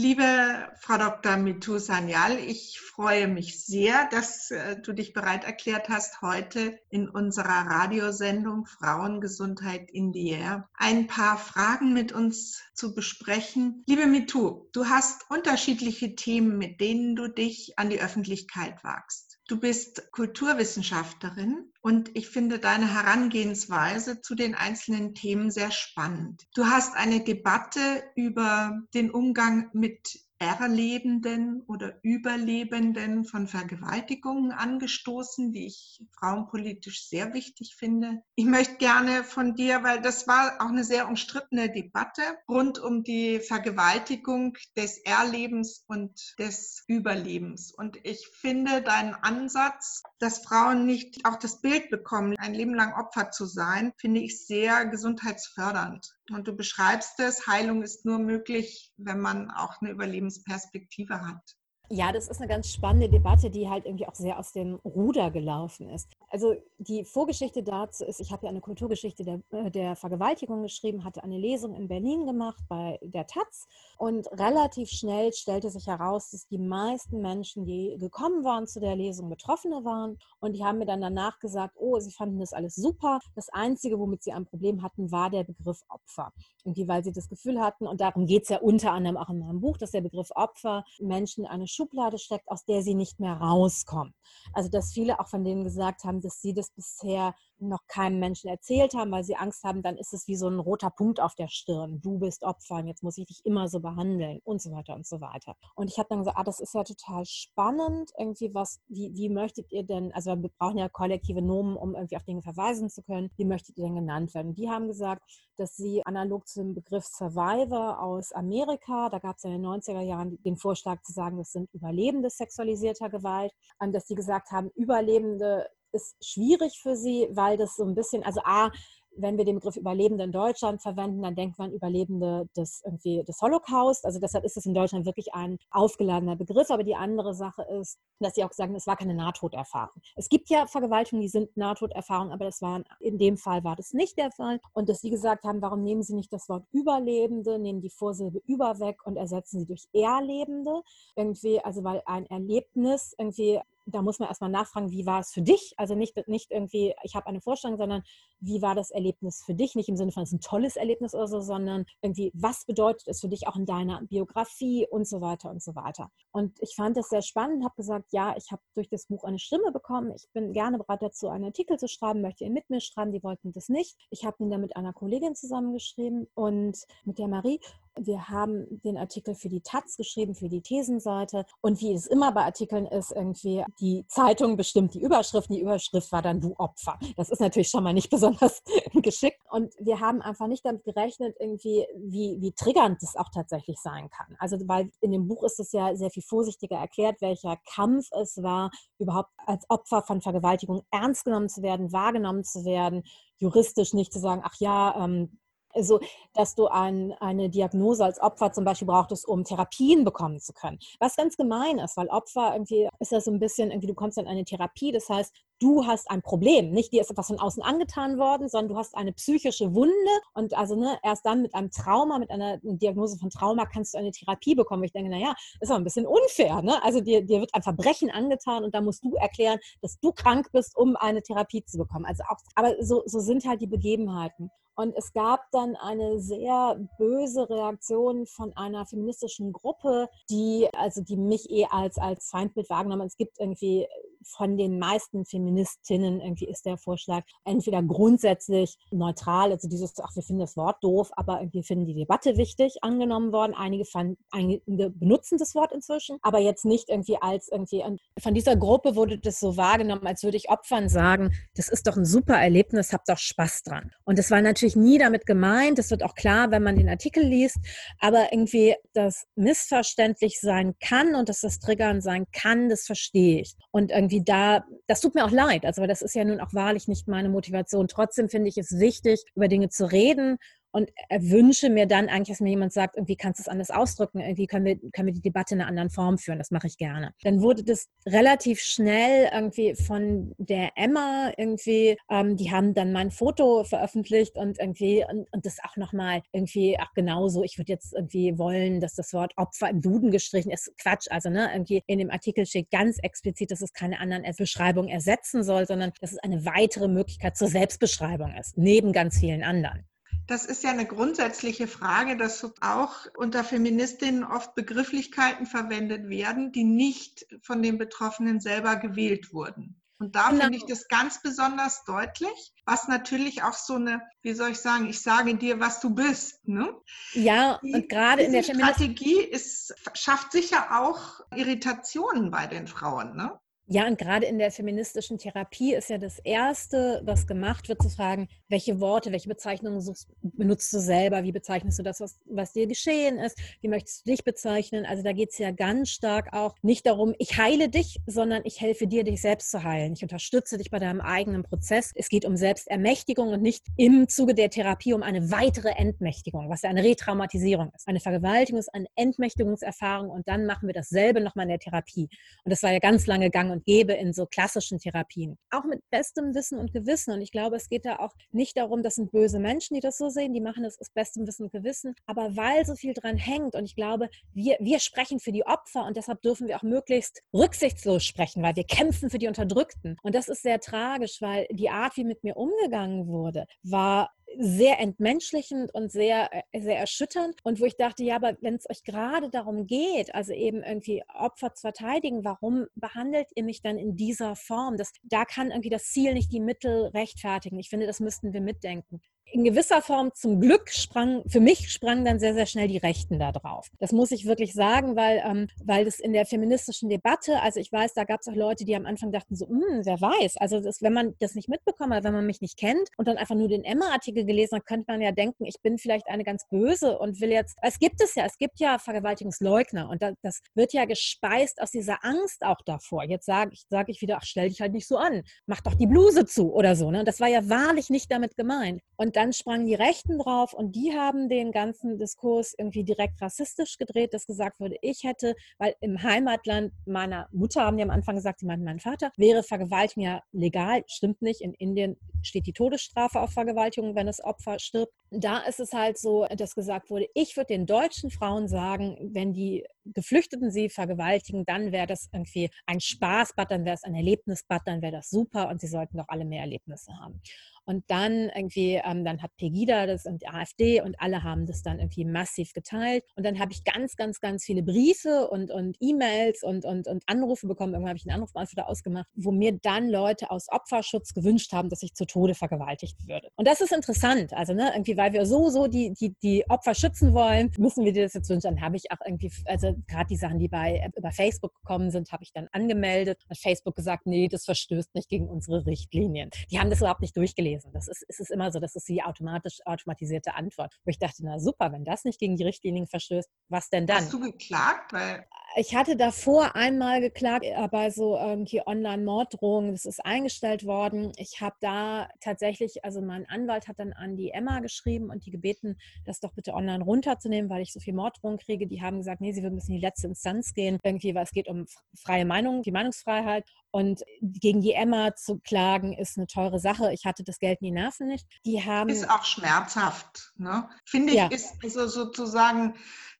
Liebe 0.00 0.70
Frau 0.80 0.96
Dr. 0.96 1.36
Mitu 1.38 1.78
Sanyal, 1.78 2.38
ich 2.38 2.78
freue 2.78 3.26
mich 3.26 3.64
sehr, 3.64 4.08
dass 4.12 4.48
äh, 4.52 4.80
du 4.80 4.92
dich 4.92 5.12
bereit 5.12 5.42
erklärt 5.42 5.88
hast, 5.88 6.22
heute 6.22 6.78
in 6.88 7.08
unserer 7.08 7.66
Radiosendung 7.66 8.66
Frauengesundheit 8.66 9.90
in 9.90 10.12
the 10.12 10.28
Air 10.28 10.68
ein 10.74 11.08
paar 11.08 11.36
Fragen 11.36 11.94
mit 11.94 12.12
uns 12.12 12.62
zu 12.74 12.94
besprechen. 12.94 13.82
Liebe 13.88 14.06
Mitu, 14.06 14.68
du 14.72 14.86
hast 14.86 15.28
unterschiedliche 15.30 16.14
Themen, 16.14 16.58
mit 16.58 16.80
denen 16.80 17.16
du 17.16 17.26
dich 17.26 17.76
an 17.76 17.90
die 17.90 18.00
Öffentlichkeit 18.00 18.84
wagst. 18.84 19.27
Du 19.48 19.58
bist 19.58 20.12
Kulturwissenschaftlerin 20.12 21.72
und 21.80 22.14
ich 22.14 22.28
finde 22.28 22.58
deine 22.58 22.92
Herangehensweise 22.92 24.20
zu 24.20 24.34
den 24.34 24.54
einzelnen 24.54 25.14
Themen 25.14 25.50
sehr 25.50 25.70
spannend. 25.70 26.46
Du 26.54 26.66
hast 26.66 26.94
eine 26.94 27.24
Debatte 27.24 27.80
über 28.14 28.78
den 28.92 29.10
Umgang 29.10 29.70
mit 29.72 30.20
Erlebenden 30.38 31.62
oder 31.62 31.98
Überlebenden 32.02 33.24
von 33.24 33.48
Vergewaltigungen 33.48 34.52
angestoßen, 34.52 35.52
die 35.52 35.66
ich 35.66 36.04
frauenpolitisch 36.18 37.08
sehr 37.08 37.34
wichtig 37.34 37.74
finde. 37.76 38.22
Ich 38.36 38.44
möchte 38.44 38.76
gerne 38.76 39.24
von 39.24 39.54
dir, 39.54 39.82
weil 39.82 40.00
das 40.00 40.28
war 40.28 40.56
auch 40.60 40.68
eine 40.68 40.84
sehr 40.84 41.08
umstrittene 41.08 41.70
Debatte 41.70 42.22
rund 42.48 42.78
um 42.78 43.02
die 43.02 43.40
Vergewaltigung 43.40 44.56
des 44.76 44.98
Erlebens 44.98 45.84
und 45.88 46.34
des 46.38 46.84
Überlebens. 46.86 47.72
Und 47.72 47.98
ich 48.04 48.28
finde 48.28 48.82
deinen 48.82 49.14
Ansatz, 49.14 50.02
dass 50.18 50.38
Frauen 50.38 50.86
nicht 50.86 51.24
auch 51.24 51.36
das 51.36 51.60
Bild 51.60 51.90
bekommen, 51.90 52.36
ein 52.38 52.54
Leben 52.54 52.74
lang 52.74 52.94
Opfer 52.94 53.30
zu 53.30 53.46
sein, 53.46 53.92
finde 53.96 54.20
ich 54.20 54.46
sehr 54.46 54.86
gesundheitsfördernd. 54.86 56.17
Und 56.30 56.46
du 56.46 56.52
beschreibst 56.52 57.18
es, 57.20 57.46
Heilung 57.46 57.82
ist 57.82 58.04
nur 58.04 58.18
möglich, 58.18 58.92
wenn 58.96 59.20
man 59.20 59.50
auch 59.50 59.80
eine 59.80 59.90
Überlebensperspektive 59.90 61.20
hat. 61.20 61.56
Ja, 61.90 62.12
das 62.12 62.28
ist 62.28 62.38
eine 62.38 62.48
ganz 62.48 62.70
spannende 62.70 63.08
Debatte, 63.08 63.50
die 63.50 63.68
halt 63.68 63.86
irgendwie 63.86 64.06
auch 64.06 64.14
sehr 64.14 64.38
aus 64.38 64.52
dem 64.52 64.74
Ruder 64.84 65.30
gelaufen 65.30 65.88
ist. 65.88 66.12
Also 66.30 66.54
die 66.78 67.04
Vorgeschichte 67.04 67.62
dazu 67.62 68.04
ist, 68.04 68.20
ich 68.20 68.30
habe 68.32 68.46
ja 68.46 68.50
eine 68.50 68.60
Kulturgeschichte 68.60 69.24
der, 69.24 69.40
äh, 69.50 69.70
der 69.70 69.96
Vergewaltigung 69.96 70.62
geschrieben, 70.62 71.04
hatte 71.04 71.22
eine 71.24 71.38
Lesung 71.38 71.74
in 71.74 71.88
Berlin 71.88 72.26
gemacht 72.26 72.62
bei 72.68 72.98
der 73.02 73.26
Taz 73.26 73.66
und 73.96 74.26
relativ 74.32 74.90
schnell 74.90 75.32
stellte 75.32 75.70
sich 75.70 75.86
heraus, 75.86 76.30
dass 76.30 76.46
die 76.46 76.58
meisten 76.58 77.22
Menschen, 77.22 77.64
die 77.64 77.96
gekommen 77.98 78.44
waren 78.44 78.66
zu 78.66 78.78
der 78.78 78.94
Lesung, 78.94 79.30
Betroffene 79.30 79.84
waren 79.84 80.18
und 80.40 80.54
die 80.54 80.64
haben 80.64 80.78
mir 80.78 80.86
dann 80.86 81.00
danach 81.00 81.38
gesagt, 81.38 81.76
oh, 81.78 81.98
sie 81.98 82.12
fanden 82.12 82.38
das 82.38 82.52
alles 82.52 82.74
super. 82.76 83.20
Das 83.34 83.48
Einzige, 83.48 83.98
womit 83.98 84.22
sie 84.22 84.32
ein 84.32 84.44
Problem 84.44 84.82
hatten, 84.82 85.10
war 85.10 85.30
der 85.30 85.44
Begriff 85.44 85.82
Opfer. 85.88 86.32
Irgendwie, 86.64 86.86
weil 86.86 87.02
sie 87.02 87.12
das 87.12 87.28
Gefühl 87.28 87.60
hatten, 87.60 87.86
und 87.86 88.00
darum 88.00 88.26
geht 88.26 88.42
es 88.42 88.50
ja 88.50 88.58
unter 88.58 88.92
anderem 88.92 89.16
auch 89.16 89.30
in 89.30 89.38
meinem 89.38 89.60
Buch, 89.60 89.78
dass 89.78 89.92
der 89.92 90.02
Begriff 90.02 90.30
Opfer 90.34 90.84
Menschen 91.00 91.46
eine 91.46 91.66
Schublade 91.66 92.18
steckt, 92.18 92.48
aus 92.50 92.64
der 92.66 92.82
sie 92.82 92.94
nicht 92.94 93.18
mehr 93.18 93.34
rauskommen. 93.34 94.14
Also 94.52 94.68
dass 94.68 94.92
viele 94.92 95.20
auch 95.20 95.28
von 95.28 95.44
denen 95.44 95.64
gesagt 95.64 96.04
haben, 96.04 96.17
dass 96.20 96.40
sie 96.40 96.54
das 96.54 96.70
bisher 96.70 97.34
noch 97.60 97.86
keinem 97.86 98.18
Menschen 98.18 98.48
erzählt 98.48 98.94
haben, 98.94 99.10
weil 99.10 99.24
sie 99.24 99.36
Angst 99.36 99.64
haben, 99.64 99.82
dann 99.82 99.96
ist 99.96 100.12
es 100.12 100.28
wie 100.28 100.36
so 100.36 100.48
ein 100.48 100.58
roter 100.58 100.90
Punkt 100.90 101.20
auf 101.20 101.34
der 101.34 101.48
Stirn. 101.48 102.00
Du 102.00 102.18
bist 102.18 102.44
Opfer 102.44 102.76
und 102.76 102.86
jetzt 102.86 103.02
muss 103.02 103.18
ich 103.18 103.26
dich 103.26 103.44
immer 103.44 103.68
so 103.68 103.80
behandeln 103.80 104.40
und 104.44 104.62
so 104.62 104.70
weiter 104.70 104.94
und 104.94 105.06
so 105.06 105.20
weiter. 105.20 105.56
Und 105.74 105.90
ich 105.90 105.98
habe 105.98 106.08
dann 106.08 106.20
gesagt, 106.20 106.38
ah, 106.38 106.44
das 106.44 106.60
ist 106.60 106.74
ja 106.74 106.84
total 106.84 107.24
spannend. 107.26 108.12
Irgendwie 108.16 108.54
was, 108.54 108.80
wie, 108.88 109.14
wie 109.14 109.28
möchtet 109.28 109.72
ihr 109.72 109.82
denn, 109.82 110.12
also 110.12 110.30
wir 110.40 110.50
brauchen 110.58 110.78
ja 110.78 110.88
kollektive 110.88 111.42
Nomen, 111.42 111.76
um 111.76 111.94
irgendwie 111.94 112.16
auf 112.16 112.24
Dinge 112.24 112.42
verweisen 112.42 112.90
zu 112.90 113.02
können. 113.02 113.30
Wie 113.36 113.44
möchtet 113.44 113.76
ihr 113.76 113.84
denn 113.84 113.96
genannt 113.96 114.34
werden? 114.34 114.54
Die 114.54 114.68
haben 114.68 114.86
gesagt, 114.86 115.22
dass 115.56 115.76
sie 115.76 116.06
analog 116.06 116.46
zu 116.46 116.60
dem 116.60 116.74
Begriff 116.74 117.04
Survivor 117.04 118.00
aus 118.00 118.32
Amerika, 118.32 119.08
da 119.10 119.18
gab 119.18 119.36
es 119.36 119.42
ja 119.42 119.50
in 119.50 119.62
den 119.62 119.70
90er 119.70 120.00
Jahren 120.00 120.40
den 120.44 120.56
Vorschlag 120.56 121.02
zu 121.02 121.12
sagen, 121.12 121.36
das 121.36 121.50
sind 121.50 121.68
Überlebende 121.74 122.30
sexualisierter 122.30 123.10
Gewalt, 123.10 123.52
dass 123.80 124.06
sie 124.06 124.14
gesagt 124.14 124.52
haben, 124.52 124.70
Überlebende 124.76 125.68
ist 125.92 126.16
schwierig 126.24 126.80
für 126.80 126.96
sie, 126.96 127.28
weil 127.30 127.56
das 127.56 127.76
so 127.76 127.84
ein 127.84 127.94
bisschen, 127.94 128.22
also 128.24 128.40
A, 128.44 128.70
wenn 129.18 129.36
wir 129.36 129.44
den 129.44 129.56
Begriff 129.56 129.76
Überlebende 129.76 130.24
in 130.24 130.32
Deutschland 130.32 130.80
verwenden, 130.80 131.22
dann 131.22 131.34
denkt 131.34 131.58
man 131.58 131.72
Überlebende 131.72 132.48
des, 132.56 132.82
irgendwie 132.84 133.24
des 133.24 133.40
Holocaust. 133.40 134.04
Also 134.04 134.20
deshalb 134.20 134.44
ist 134.44 134.56
es 134.56 134.66
in 134.66 134.74
Deutschland 134.74 135.06
wirklich 135.06 135.34
ein 135.34 135.58
aufgeladener 135.70 136.36
Begriff. 136.36 136.70
Aber 136.70 136.84
die 136.84 136.94
andere 136.94 137.34
Sache 137.34 137.62
ist, 137.62 137.98
dass 138.20 138.34
sie 138.34 138.44
auch 138.44 138.52
sagen, 138.52 138.74
es 138.74 138.86
war 138.86 138.96
keine 138.96 139.14
Nahtoderfahrung. 139.14 140.00
Es 140.16 140.28
gibt 140.28 140.50
ja 140.50 140.66
Vergewaltigungen, 140.66 141.22
die 141.22 141.28
sind 141.28 141.56
Nahtoderfahrungen, 141.56 142.32
aber 142.32 142.44
das 142.44 142.62
war, 142.62 142.82
in 143.00 143.18
dem 143.18 143.36
Fall 143.36 143.64
war 143.64 143.76
das 143.76 143.92
nicht 143.92 144.16
der 144.18 144.30
Fall. 144.30 144.60
Und 144.72 144.88
dass 144.88 145.00
sie 145.00 145.10
gesagt 145.10 145.44
haben, 145.44 145.60
warum 145.62 145.82
nehmen 145.82 146.02
sie 146.02 146.14
nicht 146.14 146.32
das 146.32 146.48
Wort 146.48 146.64
Überlebende, 146.72 147.58
nehmen 147.58 147.80
die 147.80 147.90
Vorsilbe 147.90 148.40
über 148.46 148.78
weg 148.78 149.04
und 149.04 149.16
ersetzen 149.16 149.60
sie 149.60 149.66
durch 149.66 149.88
Erlebende. 149.92 150.82
Irgendwie, 151.16 151.60
also 151.60 151.82
weil 151.84 152.02
ein 152.06 152.26
Erlebnis 152.26 153.14
irgendwie 153.18 153.60
da 153.90 154.02
muss 154.02 154.18
man 154.18 154.28
erstmal 154.28 154.50
nachfragen, 154.50 154.90
wie 154.90 155.06
war 155.06 155.20
es 155.20 155.32
für 155.32 155.42
dich? 155.42 155.72
Also 155.76 155.94
nicht, 155.94 156.16
nicht 156.28 156.50
irgendwie, 156.50 156.94
ich 157.02 157.14
habe 157.14 157.26
eine 157.26 157.40
Vorstellung, 157.40 157.78
sondern 157.78 158.02
wie 158.40 158.62
war 158.62 158.74
das 158.74 158.90
Erlebnis 158.90 159.42
für 159.44 159.54
dich? 159.54 159.74
Nicht 159.74 159.88
im 159.88 159.96
Sinne 159.96 160.12
von, 160.12 160.22
es 160.22 160.30
ist 160.30 160.38
ein 160.38 160.40
tolles 160.40 160.76
Erlebnis 160.76 161.14
oder 161.14 161.28
so, 161.28 161.40
sondern 161.40 161.84
irgendwie, 162.02 162.30
was 162.34 162.64
bedeutet 162.64 163.08
es 163.08 163.20
für 163.20 163.28
dich 163.28 163.48
auch 163.48 163.56
in 163.56 163.66
deiner 163.66 164.02
Biografie 164.02 164.86
und 164.90 165.06
so 165.06 165.20
weiter 165.20 165.50
und 165.50 165.62
so 165.62 165.74
weiter. 165.74 166.10
Und 166.32 166.56
ich 166.60 166.74
fand 166.74 166.96
das 166.96 167.08
sehr 167.08 167.22
spannend, 167.22 167.64
habe 167.64 167.74
gesagt, 167.76 168.12
ja, 168.12 168.34
ich 168.36 168.50
habe 168.50 168.62
durch 168.74 168.88
das 168.88 169.06
Buch 169.06 169.24
eine 169.24 169.38
Stimme 169.38 169.72
bekommen. 169.72 170.12
Ich 170.14 170.28
bin 170.32 170.52
gerne 170.52 170.78
bereit 170.78 171.02
dazu, 171.02 171.28
einen 171.28 171.44
Artikel 171.44 171.78
zu 171.78 171.88
schreiben, 171.88 172.20
möchte 172.20 172.44
ihr 172.44 172.50
mit 172.50 172.68
mir 172.70 172.80
schreiben, 172.80 173.12
die 173.12 173.22
wollten 173.22 173.52
das 173.52 173.68
nicht. 173.68 173.96
Ich 174.10 174.24
habe 174.24 174.36
ihn 174.40 174.50
dann 174.50 174.60
mit 174.60 174.76
einer 174.76 174.92
Kollegin 174.92 175.34
zusammengeschrieben 175.34 176.28
und 176.34 176.78
mit 177.04 177.18
der 177.18 177.28
Marie 177.28 177.60
wir 178.00 178.28
haben 178.28 178.80
den 178.82 178.96
Artikel 178.96 179.34
für 179.34 179.48
die 179.48 179.60
Taz 179.60 179.96
geschrieben, 179.96 180.34
für 180.34 180.48
die 180.48 180.60
Thesenseite. 180.60 181.44
Und 181.60 181.80
wie 181.80 181.92
es 181.92 182.06
immer 182.06 182.32
bei 182.32 182.44
Artikeln 182.44 182.86
ist, 182.86 183.12
irgendwie 183.12 183.64
die 183.80 184.04
Zeitung 184.08 184.56
bestimmt 184.56 184.94
die 184.94 185.02
Überschrift. 185.02 185.50
Die 185.50 185.60
Überschrift 185.60 186.12
war 186.12 186.22
dann 186.22 186.40
Du 186.40 186.54
Opfer. 186.58 186.98
Das 187.16 187.30
ist 187.30 187.40
natürlich 187.40 187.68
schon 187.68 187.84
mal 187.84 187.92
nicht 187.92 188.10
besonders 188.10 188.27
geschickt. 188.94 189.40
Und 189.50 189.74
wir 189.78 190.00
haben 190.00 190.20
einfach 190.22 190.46
nicht 190.46 190.64
damit 190.64 190.84
gerechnet, 190.84 191.36
irgendwie, 191.38 191.86
wie, 191.96 192.36
wie 192.40 192.52
triggernd 192.52 193.02
das 193.02 193.16
auch 193.16 193.30
tatsächlich 193.32 193.78
sein 193.78 194.08
kann. 194.10 194.36
Also, 194.38 194.56
weil 194.66 194.90
in 195.00 195.12
dem 195.12 195.28
Buch 195.28 195.44
ist 195.44 195.60
es 195.60 195.72
ja 195.72 195.94
sehr 195.96 196.10
viel 196.10 196.22
vorsichtiger 196.22 196.76
erklärt, 196.76 197.20
welcher 197.20 197.58
Kampf 197.74 198.08
es 198.20 198.42
war, 198.42 198.70
überhaupt 198.98 199.30
als 199.46 199.64
Opfer 199.68 200.02
von 200.02 200.20
Vergewaltigung 200.20 200.82
ernst 200.90 201.24
genommen 201.24 201.48
zu 201.48 201.62
werden, 201.62 201.92
wahrgenommen 201.92 202.44
zu 202.44 202.64
werden, 202.64 203.02
juristisch 203.38 203.94
nicht 203.94 204.12
zu 204.12 204.18
sagen, 204.18 204.42
ach 204.44 204.54
ja, 204.58 205.04
ähm, 205.04 205.38
also, 205.74 206.00
dass 206.34 206.54
du 206.54 206.66
ein, 206.66 207.12
eine 207.20 207.50
Diagnose 207.50 208.04
als 208.04 208.20
Opfer 208.20 208.52
zum 208.52 208.64
Beispiel 208.64 208.86
brauchtest, 208.86 209.26
um 209.28 209.44
Therapien 209.44 210.04
bekommen 210.04 210.40
zu 210.40 210.52
können. 210.52 210.78
Was 210.98 211.16
ganz 211.16 211.36
gemein 211.36 211.78
ist, 211.78 211.96
weil 211.96 212.08
Opfer 212.08 212.52
irgendwie 212.54 212.88
ist 213.00 213.12
das 213.12 213.24
so 213.24 213.30
ein 213.30 213.38
bisschen, 213.38 213.70
irgendwie 213.70 213.88
du 213.88 213.94
kommst 213.94 214.18
in 214.18 214.26
eine 214.26 214.44
Therapie, 214.44 214.92
das 214.92 215.08
heißt, 215.08 215.32
du 215.60 215.86
hast 215.86 216.10
ein 216.10 216.22
Problem. 216.22 216.70
Nicht 216.70 216.92
dir 216.92 217.00
ist 217.00 217.10
etwas 217.10 217.26
von 217.26 217.38
außen 217.38 217.62
angetan 217.62 218.18
worden, 218.18 218.48
sondern 218.48 218.68
du 218.68 218.76
hast 218.76 218.96
eine 218.96 219.12
psychische 219.12 219.74
Wunde 219.74 219.92
und 220.34 220.56
also 220.56 220.76
ne, 220.76 220.98
erst 221.02 221.26
dann 221.26 221.42
mit 221.42 221.54
einem 221.54 221.70
Trauma, 221.70 222.18
mit 222.18 222.30
einer 222.30 222.58
Diagnose 222.62 223.18
von 223.18 223.30
Trauma 223.30 223.66
kannst 223.66 223.94
du 223.94 223.98
eine 223.98 224.12
Therapie 224.12 224.54
bekommen. 224.54 224.84
Ich 224.84 224.92
denke, 224.92 225.10
naja, 225.10 225.34
ist 225.60 225.70
aber 225.70 225.80
ein 225.80 225.84
bisschen 225.84 226.06
unfair. 226.06 226.62
Ne? 226.62 226.82
Also 226.82 227.00
dir, 227.00 227.22
dir 227.22 227.40
wird 227.40 227.54
ein 227.54 227.62
Verbrechen 227.62 228.10
angetan 228.10 228.64
und 228.64 228.74
da 228.74 228.80
musst 228.80 229.04
du 229.04 229.14
erklären, 229.14 229.58
dass 229.82 229.98
du 229.98 230.12
krank 230.12 230.48
bist, 230.52 230.76
um 230.76 230.96
eine 230.96 231.22
Therapie 231.22 231.64
zu 231.64 231.78
bekommen. 231.78 232.04
Also 232.04 232.22
auch, 232.28 232.38
aber 232.54 232.74
so, 232.80 233.02
so 233.06 233.20
sind 233.20 233.44
halt 233.46 233.60
die 233.60 233.66
Begebenheiten. 233.66 234.50
Und 234.78 234.94
es 234.96 235.12
gab 235.12 235.50
dann 235.50 235.74
eine 235.74 236.20
sehr 236.20 236.78
böse 236.98 237.50
Reaktion 237.50 238.26
von 238.26 238.56
einer 238.56 238.86
feministischen 238.86 239.52
Gruppe, 239.52 240.08
die, 240.30 240.68
also 240.72 241.02
die 241.02 241.16
mich 241.16 241.50
eh 241.50 241.66
als, 241.68 241.98
als 241.98 242.30
Feindbild 242.30 242.70
wahrgenommen. 242.70 243.08
Es 243.08 243.16
gibt 243.16 243.40
irgendwie 243.40 243.88
von 244.24 244.56
den 244.56 244.78
meisten 244.78 245.24
Feministinnen 245.24 246.20
irgendwie 246.20 246.48
ist 246.48 246.66
der 246.66 246.78
Vorschlag 246.78 247.24
entweder 247.44 247.82
grundsätzlich 247.82 248.76
neutral, 248.90 249.52
also 249.52 249.68
dieses, 249.68 249.94
ach, 250.00 250.14
wir 250.14 250.22
finden 250.22 250.40
das 250.40 250.56
Wort 250.56 250.82
doof, 250.82 251.10
aber 251.16 251.40
irgendwie 251.40 251.62
finden 251.62 251.86
die 251.86 251.94
Debatte 251.94 252.36
wichtig, 252.36 252.78
angenommen 252.82 253.32
worden. 253.32 253.54
Einige, 253.54 253.84
fanden, 253.84 254.16
einige 254.30 254.60
benutzen 254.90 255.38
das 255.38 255.54
Wort 255.54 255.72
inzwischen, 255.72 256.18
aber 256.22 256.38
jetzt 256.38 256.64
nicht 256.64 256.88
irgendwie 256.88 257.16
als 257.20 257.48
irgendwie, 257.48 257.84
von 258.20 258.34
dieser 258.34 258.56
Gruppe 258.56 258.96
wurde 258.96 259.18
das 259.18 259.40
so 259.40 259.56
wahrgenommen, 259.56 260.06
als 260.06 260.22
würde 260.22 260.36
ich 260.36 260.50
Opfern 260.50 260.88
sagen, 260.88 261.32
das 261.54 261.68
ist 261.68 261.86
doch 261.86 261.96
ein 261.96 262.04
super 262.04 262.34
Erlebnis, 262.34 262.92
habt 262.92 263.08
doch 263.08 263.18
Spaß 263.18 263.62
dran. 263.62 263.90
Und 264.04 264.18
das 264.18 264.30
war 264.30 264.40
natürlich 264.40 264.76
nie 264.76 264.98
damit 264.98 265.26
gemeint, 265.26 265.78
das 265.78 265.90
wird 265.90 266.02
auch 266.02 266.14
klar, 266.14 266.50
wenn 266.50 266.62
man 266.62 266.76
den 266.76 266.88
Artikel 266.88 267.22
liest, 267.22 267.58
aber 268.00 268.32
irgendwie 268.32 268.74
das 268.94 269.26
missverständlich 269.36 270.40
sein 270.40 270.74
kann 270.80 271.14
und 271.14 271.28
dass 271.28 271.40
das 271.40 271.58
Triggern 271.58 272.00
sein 272.00 272.26
kann, 272.32 272.68
das 272.68 272.86
verstehe 272.86 273.40
ich. 273.40 273.54
Und 273.70 273.90
irgendwie 273.90 274.07
da, 274.08 274.64
das 274.86 275.00
tut 275.00 275.14
mir 275.14 275.24
auch 275.24 275.30
leid, 275.30 275.64
also 275.64 275.86
das 275.86 276.02
ist 276.02 276.14
ja 276.14 276.24
nun 276.24 276.40
auch 276.40 276.52
wahrlich 276.54 276.88
nicht 276.88 277.08
meine 277.08 277.28
Motivation. 277.28 277.88
Trotzdem 277.88 278.28
finde 278.28 278.48
ich 278.48 278.58
es 278.58 278.78
wichtig, 278.78 279.24
über 279.34 279.48
Dinge 279.48 279.68
zu 279.68 279.90
reden 279.90 280.38
und 280.72 280.90
wünsche 281.10 281.70
mir 281.70 281.86
dann 281.86 282.08
eigentlich, 282.08 282.28
dass 282.28 282.40
mir 282.40 282.50
jemand 282.50 282.72
sagt, 282.72 282.96
irgendwie 282.96 283.16
kannst 283.16 283.40
du 283.40 283.42
es 283.42 283.48
anders 283.48 283.70
ausdrücken, 283.70 284.20
irgendwie 284.20 284.46
können 284.46 284.64
wir, 284.64 284.76
können 284.92 285.06
wir 285.06 285.14
die 285.14 285.22
Debatte 285.22 285.54
in 285.54 285.60
einer 285.60 285.68
anderen 285.68 285.90
Form 285.90 286.18
führen, 286.18 286.38
das 286.38 286.50
mache 286.50 286.66
ich 286.66 286.76
gerne. 286.76 287.14
Dann 287.22 287.40
wurde 287.40 287.64
das 287.64 287.88
relativ 288.06 288.60
schnell 288.60 289.30
irgendwie 289.32 289.74
von 289.74 290.34
der 290.38 290.70
Emma 290.76 291.32
irgendwie, 291.36 291.96
ähm, 292.10 292.36
die 292.36 292.50
haben 292.50 292.74
dann 292.74 292.92
mein 292.92 293.10
Foto 293.10 293.64
veröffentlicht 293.64 294.36
und 294.36 294.58
irgendwie, 294.58 295.04
und, 295.08 295.26
und 295.32 295.46
das 295.46 295.58
auch 295.64 295.76
nochmal 295.76 296.22
irgendwie, 296.32 296.76
ach 296.78 296.92
genauso, 296.94 297.42
ich 297.44 297.58
würde 297.58 297.72
jetzt 297.72 297.94
irgendwie 297.94 298.38
wollen, 298.38 298.80
dass 298.80 298.94
das 298.94 299.12
Wort 299.12 299.32
Opfer 299.36 299.70
im 299.70 299.80
Duden 299.80 300.10
gestrichen 300.10 300.50
ist, 300.50 300.72
Quatsch, 300.78 301.06
also 301.10 301.30
ne, 301.30 301.50
irgendwie 301.52 301.82
in 301.86 301.98
dem 301.98 302.10
Artikel 302.10 302.46
steht 302.46 302.70
ganz 302.70 302.98
explizit, 302.98 303.50
dass 303.50 303.62
es 303.62 303.72
keine 303.72 304.00
anderen 304.00 304.24
Beschreibungen 304.36 304.88
ersetzen 304.88 305.42
soll, 305.42 305.66
sondern 305.66 305.92
dass 306.00 306.12
es 306.12 306.18
eine 306.18 306.44
weitere 306.44 306.88
Möglichkeit 306.88 307.36
zur 307.36 307.48
Selbstbeschreibung 307.48 308.34
ist, 308.34 308.56
neben 308.56 308.92
ganz 308.92 309.18
vielen 309.18 309.42
anderen. 309.42 309.84
Das 310.28 310.44
ist 310.44 310.62
ja 310.62 310.70
eine 310.70 310.84
grundsätzliche 310.84 311.66
Frage, 311.66 312.18
dass 312.18 312.46
auch 312.60 313.06
unter 313.16 313.42
Feministinnen 313.42 314.24
oft 314.24 314.54
Begrifflichkeiten 314.54 315.46
verwendet 315.46 316.10
werden, 316.10 316.52
die 316.52 316.64
nicht 316.64 317.26
von 317.40 317.62
den 317.62 317.78
Betroffenen 317.78 318.38
selber 318.38 318.76
gewählt 318.76 319.32
wurden. 319.32 319.80
Und 319.98 320.14
da 320.14 320.28
genau. 320.28 320.44
finde 320.44 320.58
ich 320.58 320.66
das 320.66 320.86
ganz 320.86 321.22
besonders 321.22 321.82
deutlich, 321.84 322.52
was 322.66 322.88
natürlich 322.88 323.42
auch 323.42 323.54
so 323.54 323.76
eine, 323.76 324.02
wie 324.22 324.34
soll 324.34 324.50
ich 324.50 324.58
sagen, 324.60 324.88
ich 324.88 325.00
sage 325.00 325.34
dir, 325.34 325.60
was 325.60 325.80
du 325.80 325.90
bist. 325.90 326.46
Ne? 326.46 326.72
Ja, 327.14 327.58
die, 327.64 327.72
und 327.72 327.88
gerade 327.88 328.22
in 328.22 328.32
der 328.32 328.44
Strategie 328.44 329.20
ist, 329.20 329.74
schafft 329.94 330.32
sicher 330.32 330.78
auch 330.78 331.20
Irritationen 331.34 332.30
bei 332.30 332.46
den 332.46 332.68
Frauen. 332.68 333.16
Ne? 333.16 333.40
Ja, 333.70 333.86
und 333.86 333.98
gerade 333.98 334.24
in 334.24 334.38
der 334.38 334.50
feministischen 334.50 335.18
Therapie 335.18 335.74
ist 335.74 335.90
ja 335.90 335.98
das 335.98 336.18
Erste, 336.20 337.02
was 337.04 337.26
gemacht 337.26 337.68
wird, 337.68 337.82
zu 337.82 337.90
fragen, 337.90 338.26
welche 338.48 338.80
Worte, 338.80 339.12
welche 339.12 339.28
Bezeichnungen 339.28 339.86
benutzt 340.22 340.72
du 340.72 340.78
selber, 340.78 341.22
wie 341.22 341.32
bezeichnest 341.32 341.78
du 341.78 341.82
das, 341.82 342.00
was, 342.00 342.18
was 342.24 342.54
dir 342.54 342.66
geschehen 342.66 343.18
ist, 343.18 343.38
wie 343.60 343.68
möchtest 343.68 344.06
du 344.06 344.10
dich 344.12 344.24
bezeichnen. 344.24 344.86
Also 344.86 345.02
da 345.02 345.12
geht 345.12 345.32
es 345.32 345.38
ja 345.38 345.50
ganz 345.50 345.90
stark 345.90 346.32
auch 346.32 346.54
nicht 346.62 346.86
darum, 346.86 347.14
ich 347.18 347.36
heile 347.36 347.68
dich, 347.68 348.00
sondern 348.06 348.40
ich 348.46 348.58
helfe 348.62 348.86
dir, 348.86 349.04
dich 349.04 349.20
selbst 349.20 349.50
zu 349.50 349.62
heilen. 349.62 349.92
Ich 349.92 350.02
unterstütze 350.02 350.56
dich 350.56 350.70
bei 350.70 350.78
deinem 350.78 351.02
eigenen 351.02 351.42
Prozess. 351.42 351.92
Es 351.94 352.08
geht 352.08 352.24
um 352.24 352.38
Selbstermächtigung 352.38 353.28
und 353.28 353.42
nicht 353.42 353.66
im 353.76 354.08
Zuge 354.08 354.34
der 354.34 354.48
Therapie 354.48 354.94
um 354.94 355.02
eine 355.02 355.30
weitere 355.30 355.72
Entmächtigung, 355.76 356.48
was 356.48 356.62
ja 356.62 356.70
eine 356.70 356.84
Retraumatisierung 356.84 357.70
ist. 357.76 357.86
Eine 357.86 358.00
Vergewaltigung 358.00 358.60
ist 358.60 358.72
eine 358.74 358.86
Entmächtigungserfahrung 358.94 360.08
und 360.08 360.26
dann 360.26 360.46
machen 360.46 360.68
wir 360.68 360.72
dasselbe 360.72 361.20
nochmal 361.20 361.42
in 361.42 361.50
der 361.50 361.58
Therapie. 361.58 362.08
Und 362.44 362.50
das 362.50 362.62
war 362.62 362.72
ja 362.72 362.78
ganz 362.78 363.06
lange 363.06 363.28
gang 363.28 363.57
und 363.57 363.57
und 363.58 363.64
gäbe 363.64 363.92
in 363.94 364.12
so 364.12 364.26
klassischen 364.26 364.78
Therapien. 364.78 365.36
Auch 365.50 365.64
mit 365.64 365.82
bestem 365.90 366.34
Wissen 366.34 366.58
und 366.58 366.72
Gewissen. 366.72 367.12
Und 367.12 367.20
ich 367.20 367.32
glaube, 367.32 367.56
es 367.56 367.68
geht 367.68 367.84
da 367.84 367.96
auch 367.96 368.12
nicht 368.30 368.56
darum, 368.56 368.82
das 368.82 368.94
sind 368.94 369.10
böse 369.10 369.40
Menschen, 369.40 369.74
die 369.74 369.80
das 369.80 369.98
so 369.98 370.08
sehen, 370.08 370.32
die 370.32 370.40
machen 370.40 370.62
das 370.62 370.78
aus 370.80 370.90
bestem 370.90 371.26
Wissen 371.26 371.44
und 371.44 371.52
Gewissen. 371.52 371.94
Aber 372.06 372.36
weil 372.36 372.64
so 372.64 372.74
viel 372.74 372.94
dran 372.94 373.16
hängt 373.16 373.54
und 373.54 373.64
ich 373.64 373.74
glaube, 373.74 374.08
wir, 374.32 374.56
wir 374.60 374.78
sprechen 374.78 375.18
für 375.18 375.32
die 375.32 375.44
Opfer 375.44 375.84
und 375.84 375.96
deshalb 375.96 376.22
dürfen 376.22 376.46
wir 376.46 376.56
auch 376.56 376.62
möglichst 376.62 377.22
rücksichtslos 377.34 378.04
sprechen, 378.04 378.42
weil 378.42 378.56
wir 378.56 378.64
kämpfen 378.64 379.10
für 379.10 379.18
die 379.18 379.28
Unterdrückten. 379.28 379.96
Und 380.02 380.14
das 380.14 380.28
ist 380.28 380.42
sehr 380.42 380.60
tragisch, 380.60 381.20
weil 381.20 381.46
die 381.50 381.70
Art, 381.70 381.96
wie 381.96 382.04
mit 382.04 382.22
mir 382.22 382.36
umgegangen 382.36 383.08
wurde, 383.08 383.46
war 383.62 384.10
sehr 384.36 384.78
entmenschlichend 384.80 385.72
und 385.74 385.90
sehr, 385.90 386.30
äh, 386.32 386.60
sehr 386.60 386.78
erschütternd. 386.78 387.36
Und 387.42 387.60
wo 387.60 387.64
ich 387.64 387.76
dachte, 387.76 388.04
ja, 388.04 388.16
aber 388.16 388.36
wenn 388.40 388.54
es 388.54 388.68
euch 388.68 388.84
gerade 388.84 389.30
darum 389.30 389.66
geht, 389.66 390.14
also 390.14 390.32
eben 390.32 390.62
irgendwie 390.62 391.02
Opfer 391.12 391.54
zu 391.54 391.62
verteidigen, 391.62 392.24
warum 392.24 392.66
behandelt 392.74 393.28
ihr 393.34 393.44
mich 393.44 393.62
dann 393.62 393.78
in 393.78 393.96
dieser 393.96 394.36
Form? 394.36 394.76
Das, 394.76 394.92
da 395.02 395.24
kann 395.24 395.50
irgendwie 395.50 395.70
das 395.70 395.84
Ziel 395.84 396.14
nicht 396.14 396.32
die 396.32 396.40
Mittel 396.40 396.86
rechtfertigen. 396.88 397.58
Ich 397.58 397.68
finde, 397.68 397.86
das 397.86 398.00
müssten 398.00 398.32
wir 398.32 398.40
mitdenken 398.40 399.00
in 399.32 399.44
gewisser 399.44 399.82
Form 399.82 400.12
zum 400.14 400.40
Glück 400.40 400.70
sprang, 400.70 401.22
für 401.28 401.40
mich 401.40 401.70
sprang 401.70 402.04
dann 402.04 402.18
sehr, 402.18 402.34
sehr 402.34 402.46
schnell 402.46 402.68
die 402.68 402.78
Rechten 402.78 403.18
da 403.18 403.32
drauf. 403.32 403.68
Das 403.78 403.92
muss 403.92 404.10
ich 404.10 404.26
wirklich 404.26 404.54
sagen, 404.54 404.96
weil, 404.96 405.22
ähm, 405.24 405.48
weil 405.62 405.84
das 405.84 406.00
in 406.00 406.12
der 406.12 406.26
feministischen 406.26 406.88
Debatte, 406.88 407.40
also 407.42 407.60
ich 407.60 407.70
weiß, 407.70 407.94
da 407.94 408.04
gab 408.04 408.20
es 408.20 408.28
auch 408.28 408.34
Leute, 408.34 408.64
die 408.64 408.74
am 408.74 408.86
Anfang 408.86 409.12
dachten 409.12 409.36
so, 409.36 409.46
hm, 409.46 409.82
wer 409.84 410.00
weiß, 410.00 410.36
also 410.38 410.60
das, 410.60 410.82
wenn 410.82 410.92
man 410.92 411.14
das 411.20 411.34
nicht 411.34 411.48
mitbekommen 411.48 411.94
hat, 411.94 412.04
wenn 412.04 412.14
man 412.14 412.26
mich 412.26 412.40
nicht 412.40 412.58
kennt 412.58 412.88
und 412.96 413.06
dann 413.08 413.18
einfach 413.18 413.34
nur 413.34 413.48
den 413.48 413.64
Emma-Artikel 413.64 414.24
gelesen 414.24 414.56
hat, 414.56 414.66
könnte 414.66 414.86
man 414.88 415.00
ja 415.00 415.12
denken, 415.12 415.44
ich 415.44 415.60
bin 415.62 415.78
vielleicht 415.78 416.08
eine 416.08 416.24
ganz 416.24 416.46
böse 416.48 416.98
und 416.98 417.20
will 417.20 417.30
jetzt, 417.30 417.56
es 417.62 417.78
gibt 417.78 418.00
es 418.00 418.14
ja, 418.14 418.24
es 418.24 418.38
gibt 418.38 418.60
ja 418.60 418.78
Vergewaltigungsleugner 418.78 419.88
und 419.88 420.02
das, 420.02 420.14
das 420.22 420.40
wird 420.54 420.72
ja 420.72 420.84
gespeist 420.84 421.60
aus 421.60 421.70
dieser 421.70 422.04
Angst 422.04 422.44
auch 422.44 422.60
davor. 422.64 423.04
Jetzt 423.04 423.26
sage 423.26 423.50
ich, 423.52 423.64
sag 423.68 423.88
ich 423.88 424.00
wieder, 424.00 424.18
ach, 424.18 424.24
stell 424.24 424.48
dich 424.48 424.60
halt 424.60 424.72
nicht 424.72 424.86
so 424.86 424.96
an, 424.96 425.22
mach 425.46 425.60
doch 425.60 425.74
die 425.74 425.86
Bluse 425.86 426.24
zu 426.26 426.52
oder 426.52 426.76
so. 426.76 426.90
Ne? 426.90 427.00
Und 427.00 427.08
das 427.08 427.20
war 427.20 427.28
ja 427.28 427.48
wahrlich 427.48 427.90
nicht 427.90 428.10
damit 428.10 428.36
gemeint. 428.36 428.80
Und 428.96 429.17
dann 429.18 429.32
sprangen 429.32 429.66
die 429.66 429.74
Rechten 429.74 430.16
drauf 430.16 430.54
und 430.54 430.76
die 430.76 430.92
haben 430.96 431.28
den 431.28 431.50
ganzen 431.50 431.98
Diskurs 431.98 432.54
irgendwie 432.56 432.84
direkt 432.84 433.20
rassistisch 433.20 433.76
gedreht, 433.76 434.14
dass 434.14 434.26
gesagt 434.26 434.60
wurde, 434.60 434.76
ich 434.80 435.02
hätte, 435.02 435.34
weil 435.58 435.74
im 435.80 436.00
Heimatland 436.04 436.72
meiner 436.86 437.28
Mutter 437.32 437.62
haben 437.62 437.76
die 437.76 437.82
am 437.82 437.90
Anfang 437.90 438.14
gesagt, 438.14 438.38
sie 438.38 438.46
meinten 438.46 438.64
mein 438.64 438.78
Vater, 438.78 439.10
wäre 439.16 439.42
Vergewaltigung 439.42 440.04
ja 440.04 440.22
legal, 440.30 440.84
stimmt 440.86 441.20
nicht. 441.20 441.40
In 441.40 441.52
Indien 441.54 441.96
steht 442.22 442.46
die 442.46 442.52
Todesstrafe 442.52 443.20
auf 443.20 443.32
Vergewaltigung, 443.32 443.96
wenn 443.96 444.06
das 444.06 444.22
Opfer 444.22 444.60
stirbt. 444.60 444.92
Da 445.10 445.38
ist 445.38 445.58
es 445.58 445.72
halt 445.72 445.98
so, 445.98 446.24
dass 446.36 446.54
gesagt 446.54 446.88
wurde, 446.88 447.08
ich 447.14 447.36
würde 447.36 447.48
den 447.48 447.66
deutschen 447.66 448.10
Frauen 448.10 448.46
sagen, 448.46 448.96
wenn 449.00 449.32
die 449.32 449.66
Geflüchteten 449.94 450.50
sie 450.50 450.68
vergewaltigen, 450.68 451.44
dann 451.44 451.72
wäre 451.72 451.86
das 451.86 452.08
irgendwie 452.12 452.50
ein 452.66 452.80
Spaßbad, 452.80 453.50
dann 453.50 453.64
wäre 453.64 453.74
es 453.74 453.84
ein 453.84 453.94
Erlebnisbad, 453.94 454.62
dann 454.66 454.82
wäre 454.82 454.92
das 454.92 455.10
super 455.10 455.48
und 455.48 455.60
sie 455.60 455.68
sollten 455.68 455.96
doch 455.96 456.08
alle 456.08 456.24
mehr 456.24 456.42
Erlebnisse 456.42 456.92
haben. 457.00 457.20
Und 457.68 457.84
dann 457.88 458.30
irgendwie, 458.34 458.80
ähm, 458.82 459.04
dann 459.04 459.20
hat 459.20 459.36
Pegida 459.36 459.84
das 459.86 460.06
und 460.06 460.22
die 460.22 460.28
AfD 460.28 460.80
und 460.80 460.98
alle 461.02 461.22
haben 461.22 461.44
das 461.44 461.62
dann 461.62 461.78
irgendwie 461.78 462.06
massiv 462.06 462.54
geteilt. 462.54 463.04
Und 463.14 463.26
dann 463.26 463.38
habe 463.38 463.52
ich 463.52 463.62
ganz, 463.62 463.94
ganz, 463.94 464.20
ganz 464.20 464.42
viele 464.42 464.62
Briefe 464.62 465.28
und, 465.28 465.50
und 465.50 465.76
E-Mails 465.78 466.42
und, 466.42 466.64
und, 466.64 466.88
und 466.88 467.02
Anrufe 467.06 467.46
bekommen. 467.46 467.74
Irgendwann 467.74 467.90
habe 467.90 467.98
ich 467.98 468.06
einen 468.06 468.14
Anrufbeantworter 468.14 468.70
ausgemacht, 468.70 469.06
wo 469.14 469.32
mir 469.32 469.58
dann 469.60 469.90
Leute 469.90 470.30
aus 470.30 470.46
Opferschutz 470.48 471.12
gewünscht 471.12 471.52
haben, 471.52 471.68
dass 471.68 471.82
ich 471.82 471.92
zu 471.92 472.06
Tode 472.06 472.34
vergewaltigt 472.34 473.06
würde. 473.06 473.28
Und 473.36 473.46
das 473.46 473.60
ist 473.60 473.74
interessant. 473.74 474.32
Also, 474.32 474.54
ne, 474.54 474.70
irgendwie, 474.72 474.96
weil 474.96 475.12
wir 475.12 475.26
so, 475.26 475.50
so 475.50 475.66
die, 475.66 475.92
die, 475.92 476.14
die 476.22 476.48
Opfer 476.48 476.72
schützen 476.74 477.12
wollen, 477.12 477.50
müssen 477.58 477.84
wir 477.84 477.92
dir 477.92 478.04
das 478.04 478.14
jetzt 478.14 478.30
wünschen. 478.30 478.54
Dann 478.54 478.62
habe 478.62 478.76
ich 478.76 478.90
auch 478.92 479.04
irgendwie, 479.04 479.30
also 479.44 479.74
gerade 479.86 480.08
die 480.08 480.16
Sachen, 480.16 480.38
die 480.38 480.48
bei, 480.48 480.76
äh, 480.76 480.90
über 480.96 481.10
Facebook 481.12 481.54
gekommen 481.54 481.90
sind, 481.90 482.12
habe 482.12 482.24
ich 482.24 482.32
dann 482.32 482.48
angemeldet. 482.52 483.24
Hat 483.28 483.38
Facebook 483.38 483.74
gesagt, 483.76 484.06
nee, 484.06 484.28
das 484.28 484.44
verstößt 484.44 484.94
nicht 484.94 485.08
gegen 485.08 485.28
unsere 485.28 485.66
Richtlinien. 485.66 486.30
Die 486.50 486.58
haben 486.58 486.70
das 486.70 486.80
überhaupt 486.80 487.00
nicht 487.00 487.16
durchgelesen 487.16 487.48
lesen. 487.48 487.72
Das 487.72 487.88
ist, 487.88 488.02
ist 488.02 488.20
es 488.20 488.30
immer 488.30 488.50
so, 488.50 488.60
das 488.60 488.74
ist 488.76 488.88
die 488.88 489.02
automatisch 489.02 489.58
automatisierte 489.64 490.34
Antwort. 490.34 490.74
Wo 490.84 490.90
ich 490.90 490.98
dachte, 490.98 491.24
na 491.24 491.38
super, 491.38 491.72
wenn 491.72 491.84
das 491.84 492.04
nicht 492.04 492.18
gegen 492.18 492.36
die 492.36 492.44
Richtlinien 492.44 492.86
verstößt, 492.86 493.28
was 493.48 493.70
denn 493.70 493.86
dann? 493.86 493.98
Hast 493.98 494.12
du 494.12 494.20
geklagt? 494.20 494.92
Weil 494.92 495.26
ich 495.56 495.74
hatte 495.74 495.96
davor 495.96 496.54
einmal 496.54 497.00
geklagt 497.00 497.44
äh, 497.44 497.68
bei 497.68 497.90
so 497.90 498.16
irgendwie 498.16 498.62
Online-Morddrohungen. 498.66 499.72
Das 499.72 499.86
ist 499.86 500.04
eingestellt 500.04 500.64
worden. 500.66 501.12
Ich 501.16 501.40
habe 501.40 501.56
da 501.60 502.08
tatsächlich, 502.20 502.84
also 502.84 503.00
mein 503.00 503.28
Anwalt 503.28 503.68
hat 503.68 503.78
dann 503.78 503.92
an 503.92 504.16
die 504.16 504.30
Emma 504.30 504.60
geschrieben 504.60 505.10
und 505.10 505.24
die 505.26 505.30
gebeten, 505.30 505.78
das 506.04 506.20
doch 506.20 506.32
bitte 506.32 506.54
online 506.54 506.84
runterzunehmen, 506.84 507.50
weil 507.50 507.62
ich 507.62 507.72
so 507.72 507.80
viel 507.80 507.94
Morddrohungen 507.94 508.38
kriege. 508.38 508.66
Die 508.66 508.82
haben 508.82 508.98
gesagt, 508.98 509.20
nee, 509.20 509.32
sie 509.32 509.42
in 509.68 509.74
die 509.74 509.80
letzte 509.80 510.06
Instanz 510.06 510.54
gehen. 510.54 510.78
Irgendwie, 510.82 511.14
weil 511.14 511.24
es 511.24 511.30
geht 511.30 511.48
um 511.48 511.66
freie 512.00 512.24
Meinung, 512.24 512.62
die 512.62 512.72
Meinungsfreiheit. 512.72 513.44
Und 513.70 514.02
gegen 514.20 514.62
die 514.62 514.72
Emma 514.72 515.14
zu 515.14 515.38
klagen, 515.38 515.92
ist 515.92 516.16
eine 516.16 516.26
teure 516.26 516.58
Sache. 516.58 516.92
Ich 516.92 517.04
hatte 517.04 517.22
das 517.22 517.38
Geld 517.38 517.60
in 517.60 517.66
die 517.66 517.72
Nerven 517.72 518.08
nicht. 518.08 518.26
Die 518.44 518.64
haben. 518.64 518.88
Ist 518.88 519.10
auch 519.10 519.24
schmerzhaft, 519.24 520.32
ne? 520.36 520.68
Finde 520.86 521.12
ich, 521.12 521.18
ja. 521.18 521.28
ist 521.28 521.54
also 521.62 521.86
sozusagen, 521.86 522.74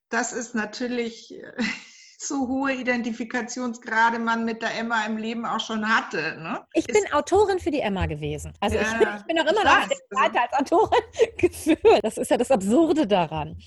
das 0.09 0.33
ist 0.33 0.55
natürlich 0.55 1.39
so 2.21 2.47
hohe 2.47 2.73
Identifikationsgrade 2.73 4.19
man 4.19 4.43
mit 4.43 4.61
der 4.61 4.77
Emma 4.77 5.05
im 5.05 5.17
Leben 5.17 5.45
auch 5.45 5.61
schon 5.61 5.87
hatte. 5.87 6.37
Ne? 6.37 6.59
Ich 6.73 6.85
bin 6.85 7.03
ist, 7.03 7.13
Autorin 7.13 7.59
für 7.59 7.71
die 7.71 7.79
Emma 7.79 8.07
gewesen. 8.07 8.53
Also 8.59 8.75
ja, 8.75 8.81
ich, 8.81 8.97
bin, 8.97 9.07
ich 9.17 9.23
bin 9.23 9.39
auch 9.39 9.45
immer 9.45 9.63
noch 9.63 9.87
Seite 10.09 10.41
als 10.41 10.53
Autorin 10.53 11.03
geführt. 11.37 11.99
Das 12.03 12.17
ist 12.17 12.29
ja 12.29 12.37
das 12.37 12.51
Absurde 12.51 13.07
daran. 13.07 13.57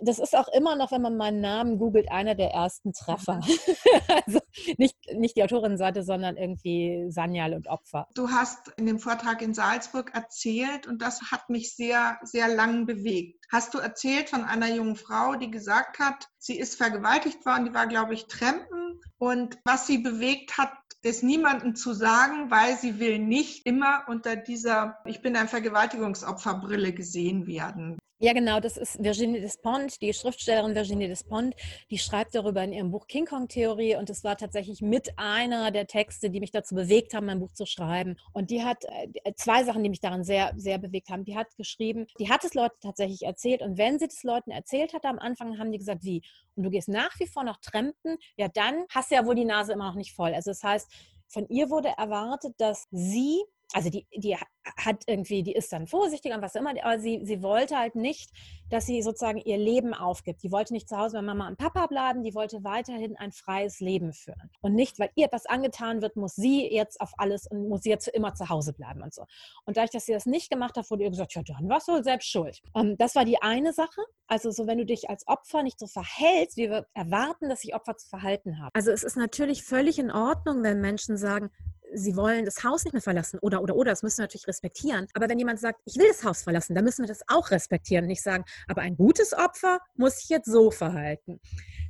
Das 0.00 0.18
ist 0.18 0.36
auch 0.36 0.48
immer 0.48 0.76
noch, 0.76 0.92
wenn 0.92 1.02
man 1.02 1.16
meinen 1.16 1.40
Namen 1.40 1.78
googelt, 1.78 2.10
einer 2.10 2.34
der 2.34 2.50
ersten 2.50 2.92
Treffer. 2.92 3.40
also 4.26 4.40
nicht, 4.76 4.96
nicht 5.14 5.36
die 5.36 5.42
Autorinnenseite, 5.42 6.02
sondern 6.02 6.36
irgendwie 6.36 7.06
Sanjal 7.10 7.54
und 7.54 7.68
Opfer. 7.68 8.06
Du 8.14 8.30
hast 8.30 8.68
in 8.76 8.86
dem 8.86 8.98
Vortrag 8.98 9.42
in 9.42 9.54
Salzburg 9.54 10.12
erzählt 10.14 10.86
und 10.86 11.02
das 11.02 11.30
hat 11.32 11.50
mich 11.50 11.74
sehr, 11.74 12.18
sehr 12.22 12.48
lang 12.48 12.86
bewegt. 12.86 13.44
Hast 13.50 13.74
du 13.74 13.78
erzählt 13.78 14.30
von 14.30 14.44
einer 14.44 14.68
jungen 14.68 14.96
Frau, 14.96 15.34
die 15.34 15.50
gesagt 15.50 15.98
hat, 15.98 16.28
sie 16.38 16.58
ist 16.58 16.76
vergewaltigt 16.76 17.44
worden, 17.44 17.64
die 17.64 17.74
war, 17.74 17.86
glaube 17.86 18.14
ich, 18.14 18.26
Trempen 18.26 19.00
und 19.18 19.58
was 19.64 19.86
sie 19.86 19.98
bewegt 19.98 20.58
hat, 20.58 20.72
es 21.02 21.22
niemandem 21.22 21.74
zu 21.74 21.92
sagen, 21.92 22.50
weil 22.50 22.76
sie 22.76 22.98
will 22.98 23.18
nicht 23.18 23.66
immer 23.66 24.04
unter 24.08 24.36
dieser 24.36 24.98
Ich 25.04 25.22
bin 25.22 25.36
ein 25.36 25.48
Vergewaltigungsopferbrille 25.48 26.92
gesehen 26.92 27.46
werden. 27.46 27.98
Ja, 28.20 28.32
genau, 28.32 28.58
das 28.58 28.76
ist 28.76 29.00
Virginie 29.00 29.40
Despont, 29.40 30.02
die 30.02 30.12
Schriftstellerin 30.12 30.74
Virginie 30.74 31.06
Despont, 31.06 31.54
die 31.88 31.98
schreibt 31.98 32.34
darüber 32.34 32.64
in 32.64 32.72
ihrem 32.72 32.90
Buch 32.90 33.06
King 33.06 33.26
Kong 33.26 33.46
Theorie 33.46 33.94
und 33.94 34.10
es 34.10 34.24
war 34.24 34.36
tatsächlich 34.36 34.82
mit 34.82 35.16
einer 35.16 35.70
der 35.70 35.86
Texte, 35.86 36.28
die 36.28 36.40
mich 36.40 36.50
dazu 36.50 36.74
bewegt 36.74 37.14
haben, 37.14 37.26
mein 37.26 37.38
Buch 37.38 37.52
zu 37.52 37.64
schreiben. 37.64 38.16
Und 38.32 38.50
die 38.50 38.64
hat 38.64 38.84
äh, 38.86 39.34
zwei 39.36 39.62
Sachen, 39.62 39.84
die 39.84 39.88
mich 39.88 40.00
daran 40.00 40.24
sehr, 40.24 40.52
sehr 40.56 40.78
bewegt 40.78 41.10
haben. 41.10 41.24
Die 41.24 41.36
hat 41.36 41.54
geschrieben, 41.56 42.08
die 42.18 42.28
hat 42.28 42.42
es 42.42 42.54
Leuten 42.54 42.74
tatsächlich 42.80 43.22
erzählt 43.22 43.62
und 43.62 43.78
wenn 43.78 44.00
sie 44.00 44.06
es 44.06 44.24
Leuten 44.24 44.50
erzählt 44.50 44.94
hat 44.94 45.04
am 45.04 45.20
Anfang, 45.20 45.56
haben 45.56 45.70
die 45.70 45.78
gesagt, 45.78 46.02
wie? 46.02 46.22
Und 46.56 46.64
du 46.64 46.70
gehst 46.70 46.88
nach 46.88 47.16
wie 47.20 47.28
vor 47.28 47.44
noch 47.44 47.58
Trempen, 47.58 48.16
ja, 48.36 48.48
dann 48.48 48.84
hast 48.90 49.12
du 49.12 49.14
ja 49.14 49.26
wohl 49.26 49.36
die 49.36 49.44
Nase 49.44 49.74
immer 49.74 49.86
noch 49.86 49.94
nicht 49.94 50.12
voll. 50.12 50.34
Also 50.34 50.50
das 50.50 50.64
heißt, 50.64 50.90
von 51.28 51.46
ihr 51.50 51.70
wurde 51.70 51.90
erwartet, 51.96 52.54
dass 52.58 52.88
sie 52.90 53.44
also 53.72 53.90
die, 53.90 54.06
die 54.14 54.36
hat 54.76 55.02
irgendwie, 55.06 55.42
die 55.42 55.52
ist 55.52 55.72
dann 55.72 55.86
vorsichtig 55.86 56.32
und 56.34 56.42
was 56.42 56.54
immer, 56.54 56.70
aber 56.82 56.98
sie, 56.98 57.20
sie 57.24 57.42
wollte 57.42 57.76
halt 57.76 57.94
nicht, 57.94 58.30
dass 58.70 58.86
sie 58.86 59.02
sozusagen 59.02 59.38
ihr 59.38 59.58
Leben 59.58 59.94
aufgibt. 59.94 60.42
Die 60.42 60.52
wollte 60.52 60.72
nicht 60.72 60.88
zu 60.88 60.96
Hause 60.96 61.18
bei 61.18 61.22
Mama 61.22 61.48
und 61.48 61.58
Papa 61.58 61.86
bleiben, 61.86 62.22
die 62.22 62.34
wollte 62.34 62.64
weiterhin 62.64 63.16
ein 63.16 63.32
freies 63.32 63.80
Leben 63.80 64.12
führen. 64.12 64.50
Und 64.60 64.74
nicht, 64.74 64.98
weil 64.98 65.10
ihr 65.14 65.26
etwas 65.26 65.46
angetan 65.46 66.02
wird, 66.02 66.16
muss 66.16 66.34
sie 66.34 66.66
jetzt 66.70 67.00
auf 67.00 67.12
alles 67.18 67.46
und 67.46 67.68
muss 67.68 67.82
sie 67.82 67.90
jetzt 67.90 68.08
immer 68.08 68.34
zu 68.34 68.48
Hause 68.48 68.72
bleiben 68.72 69.02
und 69.02 69.14
so. 69.14 69.24
Und 69.64 69.76
dadurch, 69.76 69.90
dass 69.90 70.06
sie 70.06 70.12
das 70.12 70.26
nicht 70.26 70.50
gemacht 70.50 70.76
hat, 70.76 70.90
wurde 70.90 71.04
ihr 71.04 71.10
gesagt, 71.10 71.34
ja, 71.34 71.42
dann 71.42 71.68
warst 71.68 71.88
du 71.88 71.92
wohl 71.92 72.04
selbst 72.04 72.28
schuld. 72.28 72.60
Und 72.72 72.90
ähm, 72.90 72.96
das 72.98 73.14
war 73.14 73.24
die 73.24 73.40
eine 73.42 73.72
Sache. 73.72 74.00
Also 74.26 74.50
so, 74.50 74.66
wenn 74.66 74.78
du 74.78 74.84
dich 74.84 75.08
als 75.08 75.26
Opfer 75.26 75.62
nicht 75.62 75.78
so 75.78 75.86
verhältst, 75.86 76.56
wie 76.56 76.70
wir 76.70 76.86
erwarten, 76.94 77.48
dass 77.48 77.60
sich 77.60 77.74
Opfer 77.74 77.96
zu 77.96 78.08
verhalten 78.08 78.58
haben. 78.58 78.70
Also 78.74 78.90
es 78.90 79.02
ist 79.02 79.16
natürlich 79.16 79.62
völlig 79.62 79.98
in 79.98 80.10
Ordnung, 80.10 80.62
wenn 80.62 80.80
Menschen 80.80 81.16
sagen, 81.16 81.50
sie 81.94 82.16
wollen 82.16 82.44
das 82.44 82.62
Haus 82.64 82.84
nicht 82.84 82.92
mehr 82.92 83.02
verlassen 83.02 83.38
oder, 83.40 83.62
oder, 83.62 83.76
oder, 83.76 83.92
das 83.92 84.02
müssen 84.02 84.18
wir 84.18 84.24
natürlich 84.24 84.48
respektieren. 84.48 85.06
Aber 85.14 85.28
wenn 85.28 85.38
jemand 85.38 85.60
sagt, 85.60 85.80
ich 85.84 85.96
will 85.96 86.08
das 86.08 86.24
Haus 86.24 86.42
verlassen, 86.42 86.74
dann 86.74 86.84
müssen 86.84 87.02
wir 87.02 87.08
das 87.08 87.22
auch 87.28 87.50
respektieren 87.50 88.04
und 88.04 88.08
nicht 88.08 88.22
sagen, 88.22 88.44
aber 88.66 88.82
ein 88.82 88.96
gutes 88.96 89.32
Opfer 89.34 89.78
muss 89.96 90.18
sich 90.18 90.28
jetzt 90.28 90.50
so 90.50 90.70
verhalten. 90.70 91.40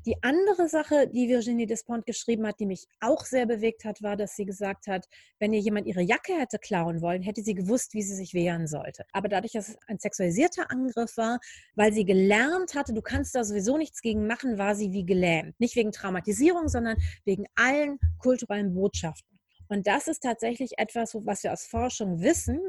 Die 0.07 0.17
andere 0.23 0.69
Sache, 0.69 1.09
die 1.09 1.29
Virginie 1.29 1.67
Despont 1.67 2.07
geschrieben 2.07 2.47
hat, 2.47 2.61
die 2.61 2.67
mich 2.67 2.87
auch 3.01 3.25
sehr 3.25 3.47
bewegt 3.47 3.85
hat, 3.85 4.03
war, 4.03 4.17
dass 4.17 4.37
sie 4.37 4.47
gesagt 4.47 4.87
hat, 4.87 5.07
wenn 5.39 5.53
ihr 5.53 5.61
jemand 5.61 5.87
ihre 5.87 6.01
Jacke 6.03 6.33
hätte 6.35 6.59
klauen 6.59 7.03
wollen, 7.03 7.23
hätte 7.23 7.43
sie 7.43 7.55
gewusst, 7.55 7.95
wie 7.95 8.03
sie 8.03 8.15
sich 8.15 8.33
wehren 8.33 8.67
sollte. 8.67 9.05
Aber 9.13 9.29
dadurch, 9.29 9.53
dass 9.53 9.69
es 9.69 9.77
ein 9.87 9.99
sexualisierter 9.99 10.71
Angriff 10.71 11.17
war, 11.17 11.41
weil 11.75 11.93
sie 11.93 12.05
gelernt 12.05 12.75
hatte, 12.75 12.95
du 12.95 13.03
kannst 13.03 13.35
da 13.35 13.45
sowieso 13.45 13.77
nichts 13.77 14.01
gegen 14.01 14.27
machen, 14.27 14.57
war 14.57 14.75
sie 14.75 14.93
wie 14.93 15.05
gelähmt. 15.05 15.59
Nicht 15.61 15.77
wegen 15.77 15.93
Traumatisierung, 15.93 16.69
sondern 16.69 16.97
wegen 17.25 17.45
allen 17.55 17.99
kulturellen 18.19 18.75
Botschaften. 18.75 19.38
Und 19.69 19.87
das 19.87 20.09
ist 20.09 20.23
tatsächlich 20.23 20.79
etwas, 20.79 21.15
was 21.15 21.43
wir 21.43 21.53
aus 21.53 21.67
Forschung 21.67 22.21
wissen. 22.21 22.61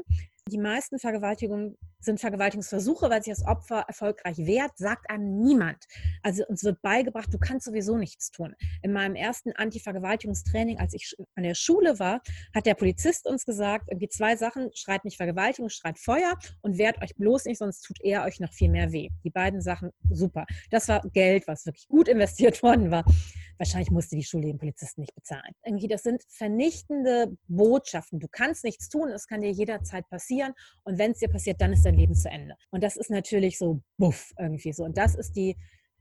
Die 0.48 0.58
meisten 0.58 0.98
Vergewaltigungen 0.98 1.76
sind 2.00 2.18
Vergewaltigungsversuche, 2.18 3.10
weil 3.10 3.22
sich 3.22 3.34
das 3.34 3.46
Opfer 3.46 3.84
erfolgreich 3.86 4.38
wehrt, 4.38 4.72
sagt 4.76 5.08
einem 5.10 5.42
niemand. 5.42 5.84
Also 6.22 6.44
uns 6.46 6.64
wird 6.64 6.80
beigebracht, 6.82 7.32
du 7.32 7.38
kannst 7.38 7.66
sowieso 7.66 7.96
nichts 7.98 8.30
tun. 8.30 8.54
In 8.82 8.92
meinem 8.92 9.14
ersten 9.14 9.52
Anti-Vergewaltigungstraining, 9.52 10.78
als 10.78 10.94
ich 10.94 11.14
an 11.36 11.42
der 11.42 11.54
Schule 11.54 11.98
war, 11.98 12.22
hat 12.54 12.66
der 12.66 12.74
Polizist 12.74 13.26
uns 13.26 13.44
gesagt, 13.44 13.88
irgendwie 13.90 14.08
zwei 14.08 14.34
Sachen, 14.36 14.70
schreit 14.74 15.04
nicht 15.04 15.18
Vergewaltigung, 15.18 15.68
schreit 15.68 15.98
Feuer 15.98 16.38
und 16.62 16.78
wehrt 16.78 17.00
euch 17.02 17.14
bloß 17.16 17.44
nicht, 17.44 17.58
sonst 17.58 17.82
tut 17.82 17.98
er 18.02 18.24
euch 18.24 18.40
noch 18.40 18.52
viel 18.52 18.70
mehr 18.70 18.92
weh. 18.92 19.10
Die 19.22 19.30
beiden 19.30 19.60
Sachen, 19.60 19.90
super. 20.10 20.46
Das 20.70 20.88
war 20.88 21.02
Geld, 21.12 21.46
was 21.46 21.66
wirklich 21.66 21.86
gut 21.86 22.08
investiert 22.20 22.62
worden 22.62 22.90
war. 22.90 23.04
Wahrscheinlich 23.60 23.90
musste 23.90 24.16
die 24.16 24.24
Schule 24.24 24.46
den 24.46 24.56
Polizisten 24.56 25.02
nicht 25.02 25.14
bezahlen. 25.14 25.52
Irgendwie, 25.66 25.86
das 25.86 26.02
sind 26.02 26.22
vernichtende 26.30 27.36
Botschaften. 27.46 28.18
Du 28.18 28.26
kannst 28.26 28.64
nichts 28.64 28.88
tun, 28.88 29.10
es 29.10 29.26
kann 29.26 29.42
dir 29.42 29.50
jederzeit 29.50 30.08
passieren. 30.08 30.54
Und 30.82 30.96
wenn 30.96 31.10
es 31.10 31.18
dir 31.18 31.28
passiert, 31.28 31.60
dann 31.60 31.74
ist 31.74 31.84
dein 31.84 31.94
Leben 31.94 32.14
zu 32.14 32.30
Ende. 32.30 32.56
Und 32.70 32.82
das 32.82 32.96
ist 32.96 33.10
natürlich 33.10 33.58
so 33.58 33.82
buff 33.98 34.32
irgendwie 34.38 34.72
so. 34.72 34.84
Und 34.84 34.96
das 34.96 35.14
ist 35.14 35.36
die 35.36 35.58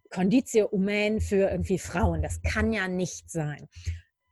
Conditio 0.09 0.71
Humain 0.71 1.19
für 1.19 1.51
irgendwie 1.51 1.79
Frauen. 1.79 2.21
Das 2.21 2.41
kann 2.41 2.71
ja 2.71 2.87
nicht 2.87 3.29
sein. 3.29 3.67